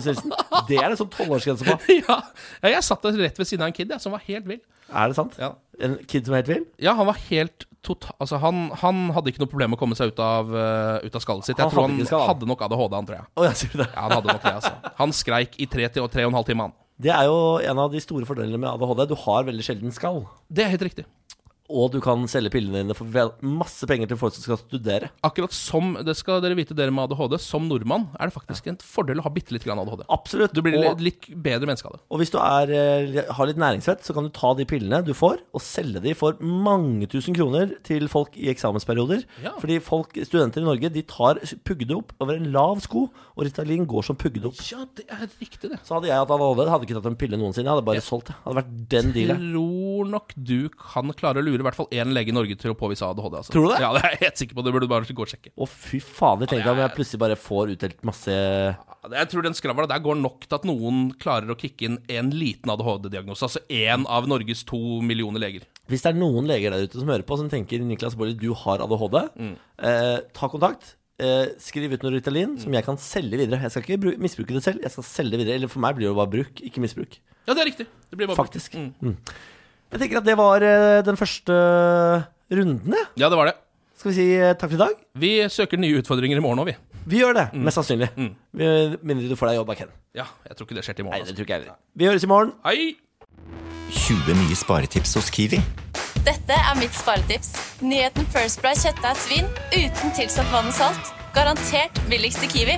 Nilsen, 0.05 0.31
det 0.69 0.77
er 0.79 0.93
det 0.93 0.99
sånn 1.01 1.11
12-årsgrense 1.11 1.67
på. 1.67 1.75
ja, 2.07 2.21
jeg 2.71 2.85
satt 2.87 3.07
rett 3.19 3.41
ved 3.41 3.49
siden 3.49 3.65
av 3.65 3.71
en 3.71 3.75
kid 3.75 3.91
jeg, 3.91 4.03
som 4.03 4.15
var 4.15 4.23
helt 4.27 4.47
vill. 4.47 4.61
Er 4.87 5.11
det 5.11 5.19
sant? 5.19 5.35
Ja. 5.39 5.53
En 5.83 5.97
kid 6.07 6.27
som 6.27 6.35
er 6.35 6.43
helt 6.43 6.53
vill? 6.53 6.65
Ja, 6.83 6.95
han 6.99 7.09
var 7.11 7.19
helt 7.27 7.67
total... 7.85 8.15
Altså, 8.21 8.39
han, 8.41 8.67
han 8.81 9.01
hadde 9.15 9.33
ikke 9.33 9.43
noe 9.43 9.51
problem 9.51 9.73
med 9.73 9.79
å 9.79 9.81
komme 9.81 9.97
seg 9.97 10.13
ut 10.13 10.21
av, 10.23 10.51
uh, 10.53 11.01
ut 11.03 11.17
av 11.17 11.23
skallet 11.23 11.47
sitt. 11.47 11.57
Jeg 11.57 11.65
Han 11.65 11.73
tror 11.73 11.89
han 11.89 12.29
hadde 12.31 12.49
nok 12.49 12.63
ADHD, 12.67 12.97
han, 12.97 13.09
tror 13.09 13.17
jeg. 13.19 13.27
Oh, 13.35 13.47
jeg 13.47 13.59
sier 13.63 13.81
det. 13.83 13.89
Ja, 13.89 14.05
han 14.05 14.15
hadde 14.17 14.35
nok 14.35 14.45
det, 14.45 14.53
altså. 14.59 14.93
Han 15.01 15.15
skreik 15.15 15.57
i 15.61 15.67
tre, 15.71 15.89
til, 15.93 16.07
tre 16.13 16.27
og 16.27 16.33
en 16.33 16.39
halv 16.39 16.49
time, 16.49 16.69
han. 16.69 16.77
Det 17.01 17.09
er 17.09 17.25
jo 17.25 17.37
en 17.65 17.81
av 17.81 17.93
de 17.93 18.01
store 18.03 18.27
fordelene 18.29 18.59
med 18.61 18.69
ADHD. 18.69 19.07
Du 19.09 19.17
har 19.23 19.47
veldig 19.47 19.65
sjelden 19.65 19.95
skall. 19.95 20.21
Det 20.53 20.65
er 20.65 20.73
helt 20.75 20.85
riktig. 20.85 21.07
Og 21.71 21.91
du 21.93 21.99
kan 22.03 22.23
selge 22.31 22.51
pillene 22.53 22.83
dine 22.83 22.97
for 22.97 23.07
masse 23.41 23.87
penger 23.89 24.11
til 24.11 24.19
folk 24.19 24.35
som 24.35 24.45
skal 24.45 24.59
studere. 24.61 25.11
Akkurat 25.25 25.55
som 25.55 25.95
det 26.05 26.15
skal 26.19 26.41
dere 26.43 26.57
vite, 26.59 26.75
dere 26.77 26.93
med 26.93 27.09
ADHD, 27.09 27.37
som 27.41 27.67
nordmann 27.69 28.09
er 28.17 28.29
det 28.29 28.35
faktisk 28.35 28.67
en 28.71 28.79
fordel 28.83 29.21
å 29.21 29.25
ha 29.25 29.33
bitte 29.33 29.55
litt 29.55 29.65
grann 29.67 29.81
ADHD. 29.81 30.05
Absolutt. 30.11 30.55
Du 30.55 30.63
blir 30.65 30.77
og, 30.81 31.01
litt, 31.03 31.29
bedre 31.31 31.69
menneske 31.69 31.89
av 31.89 31.97
det. 31.97 32.03
og 32.11 32.21
hvis 32.21 32.33
du 32.33 32.37
er, 32.41 32.73
eh, 32.75 33.31
har 33.31 33.49
litt 33.49 33.61
næringsvett, 33.61 34.03
så 34.05 34.15
kan 34.15 34.27
du 34.27 34.33
ta 34.35 34.53
de 34.57 34.67
pillene 34.67 35.01
du 35.05 35.13
får, 35.17 35.41
og 35.53 35.63
selge 35.63 36.03
de 36.03 36.15
for 36.17 36.39
mange 36.41 37.07
tusen 37.11 37.35
kroner 37.37 37.75
til 37.87 38.07
folk 38.11 38.35
i 38.37 38.49
eksamensperioder. 38.51 39.25
Ja. 39.45 39.55
Fordi 39.61 39.79
folk, 39.83 40.17
studenter 40.27 40.63
i 40.63 40.67
Norge 40.67 40.91
de 40.91 41.05
tar 41.07 41.39
puggede 41.67 41.97
opp 41.97 42.13
over 42.21 42.37
en 42.37 42.51
lav 42.53 42.81
sko, 42.83 43.07
og 43.35 43.45
Ritalin 43.47 43.87
går 43.89 44.05
som 44.07 44.19
puggede 44.19 44.49
opp. 44.51 44.59
Ja, 44.71 44.85
det 44.97 45.07
er 45.09 45.27
riktig, 45.39 45.71
det. 45.71 45.81
Så 45.87 45.97
hadde 45.97 46.11
jeg 46.11 46.19
hatt 46.19 46.31
ADHD, 46.35 46.65
hadde 46.71 46.87
ikke 46.87 46.99
tatt 46.99 47.11
en 47.11 47.19
pille 47.19 47.39
noensinne. 47.39 47.69
Jeg 47.69 47.75
hadde 47.75 47.87
bare 47.87 48.05
solgt 48.05 48.31
det. 48.31 48.37
Hadde 48.45 48.59
vært 48.61 48.73
den 48.91 49.13
dealen. 49.15 49.45
Tror 49.51 50.11
nok 50.11 50.35
du 50.35 50.57
kan 50.75 51.13
klare 51.17 51.41
å 51.41 51.45
lure 51.45 51.60
i 51.61 51.65
hvert 51.67 51.77
fall 51.77 51.87
én 51.95 52.11
lege 52.15 52.33
i 52.33 52.35
Norge 52.35 52.57
til 52.59 52.73
å 52.73 52.77
påvise 52.77 53.05
ADHD. 53.07 53.37
Altså. 53.39 53.53
Tror 53.55 53.67
du 53.67 53.71
det? 53.73 53.79
Ja, 53.83 53.91
det 53.95 54.01
er 54.03 54.15
jeg 54.15 54.21
helt 54.25 54.41
sikker 54.41 54.57
på. 54.59 54.63
Det 54.67 54.73
burde 54.75 54.87
du 54.89 54.91
bare 54.91 55.15
gå 55.17 55.25
og 55.25 55.31
sjekke. 55.31 55.53
Å, 55.55 55.67
fy 55.69 55.99
fader. 56.03 56.49
Tenk 56.51 56.63
deg 56.65 56.71
om 56.73 56.81
jeg 56.83 56.95
plutselig 56.97 57.21
bare 57.23 57.37
får 57.39 57.73
utdelt 57.75 58.03
masse 58.07 58.35
Jeg 59.11 59.29
tror 59.31 59.45
den 59.47 59.55
skravla 59.57 59.87
der 59.89 60.01
går 60.05 60.19
nok 60.21 60.45
til 60.45 60.57
at 60.59 60.65
noen 60.69 61.03
klarer 61.21 61.49
å 61.53 61.57
kicke 61.57 61.87
inn 61.87 61.99
en 62.11 62.29
liten 62.35 62.69
ADHD-diagnose. 62.73 63.47
Altså 63.47 63.63
én 63.71 64.05
av 64.09 64.27
Norges 64.29 64.61
to 64.69 64.79
millioner 65.01 65.41
leger. 65.41 65.65
Hvis 65.89 66.03
det 66.05 66.11
er 66.13 66.19
noen 66.21 66.45
leger 66.47 66.71
der 66.75 66.85
ute 66.87 66.99
som 67.01 67.09
hører 67.09 67.25
på, 67.27 67.37
som 67.39 67.49
tenker 67.51 67.81
Niklas 67.83 68.13
Baarli, 68.19 68.35
du 68.37 68.51
har 68.53 68.83
ADHD, 68.85 69.21
Mm. 69.41 69.55
eh, 69.81 70.17
ta 70.37 70.47
kontakt. 70.51 70.95
Eh, 71.21 71.51
skriv 71.61 71.91
ut 71.93 72.01
noe 72.01 72.13
Ritalin 72.15 72.55
som 72.57 72.73
jeg 72.73 72.85
kan 72.85 72.97
selge 72.97 73.37
videre. 73.37 73.59
Jeg 73.61 73.69
skal 73.73 73.83
ikke 73.83 73.99
bru 74.01 74.11
misbruke 74.17 74.55
det 74.55 74.63
selv, 74.65 74.81
jeg 74.81 74.89
skal 74.93 75.03
selge 75.05 75.35
det 75.37 75.41
videre. 75.43 75.55
Eller 75.59 75.69
for 75.69 75.79
meg 75.83 75.95
blir 75.97 76.07
det 76.09 76.15
bare 76.17 76.31
bruk, 76.31 76.61
ikke 76.65 76.81
misbruk. 76.81 77.19
Ja, 77.45 77.53
det 77.53 77.61
er 77.61 77.69
riktig. 77.69 77.85
Det 78.09 78.17
blir 78.17 78.29
bare 78.31 78.37
Faktisk. 78.39 78.73
Mm. 78.77 78.93
Mm. 79.01 79.17
Jeg 79.91 79.99
tenker 79.99 80.21
at 80.21 80.27
det 80.27 80.37
var 80.39 80.63
eh, 80.63 81.01
den 81.03 81.17
første 81.19 81.55
runden, 82.51 82.93
jeg. 82.95 83.07
Ja, 83.19 83.29
det 83.31 83.37
var 83.39 83.49
det. 83.51 83.55
Skal 83.99 84.11
vi 84.11 84.15
si 84.17 84.27
eh, 84.39 84.53
takk 84.57 84.71
for 84.71 84.77
i 84.79 84.81
dag? 84.81 84.95
Vi 85.19 85.31
søker 85.51 85.77
nye 85.81 85.99
utfordringer 86.01 86.39
i 86.39 86.43
morgen 86.43 86.63
òg, 86.63 86.71
vi. 86.71 86.75
Vi 87.11 87.19
gjør 87.21 87.33
det, 87.35 87.47
Mm. 87.53 87.63
mest 87.65 87.75
sannsynlig. 87.79 88.09
Vi- 88.53 88.97
Mindre 89.03 89.27
du 89.29 89.35
får 89.35 89.47
deg 89.51 89.55
jobb 89.59 89.69
av 89.69 89.75
Ken. 89.75 89.89
Ja, 90.15 90.25
jeg 90.47 90.55
tror 90.57 90.65
ikke 90.67 90.75
det 90.75 90.83
skjer 90.85 90.95
til 90.95 91.05
i 91.05 91.09
Nei, 91.09 91.11
morgen. 91.11 91.25
det 91.25 91.27
Altså. 91.27 91.35
tror 91.35 91.45
ikke 91.45 91.53
jeg 91.53 91.61
heller. 91.61 91.75
Vi 91.95 92.05
høres 92.05 92.23
i 92.23 92.27
morgen. 92.27 92.53
Hei! 92.65 92.95
20 93.91 94.33
nye 94.35 94.55
sparetips 94.55 95.13
hos 95.15 95.29
Kiwi. 95.29 95.59
Dette 96.23 96.53
er 96.53 96.75
mitt 96.79 96.93
sparetips. 96.93 97.51
Nyheten 97.81 98.25
First 98.31 98.61
Price 98.61 98.85
kjøttdeig 98.87 99.17
svin 99.17 99.45
uten 99.73 100.11
tilsatt 100.15 100.47
vann 100.53 100.67
og 100.67 100.73
salt. 100.73 101.11
Garantert 101.33 101.99
billigst 102.09 102.43
i 102.43 102.47
Kiwi. 102.47 102.77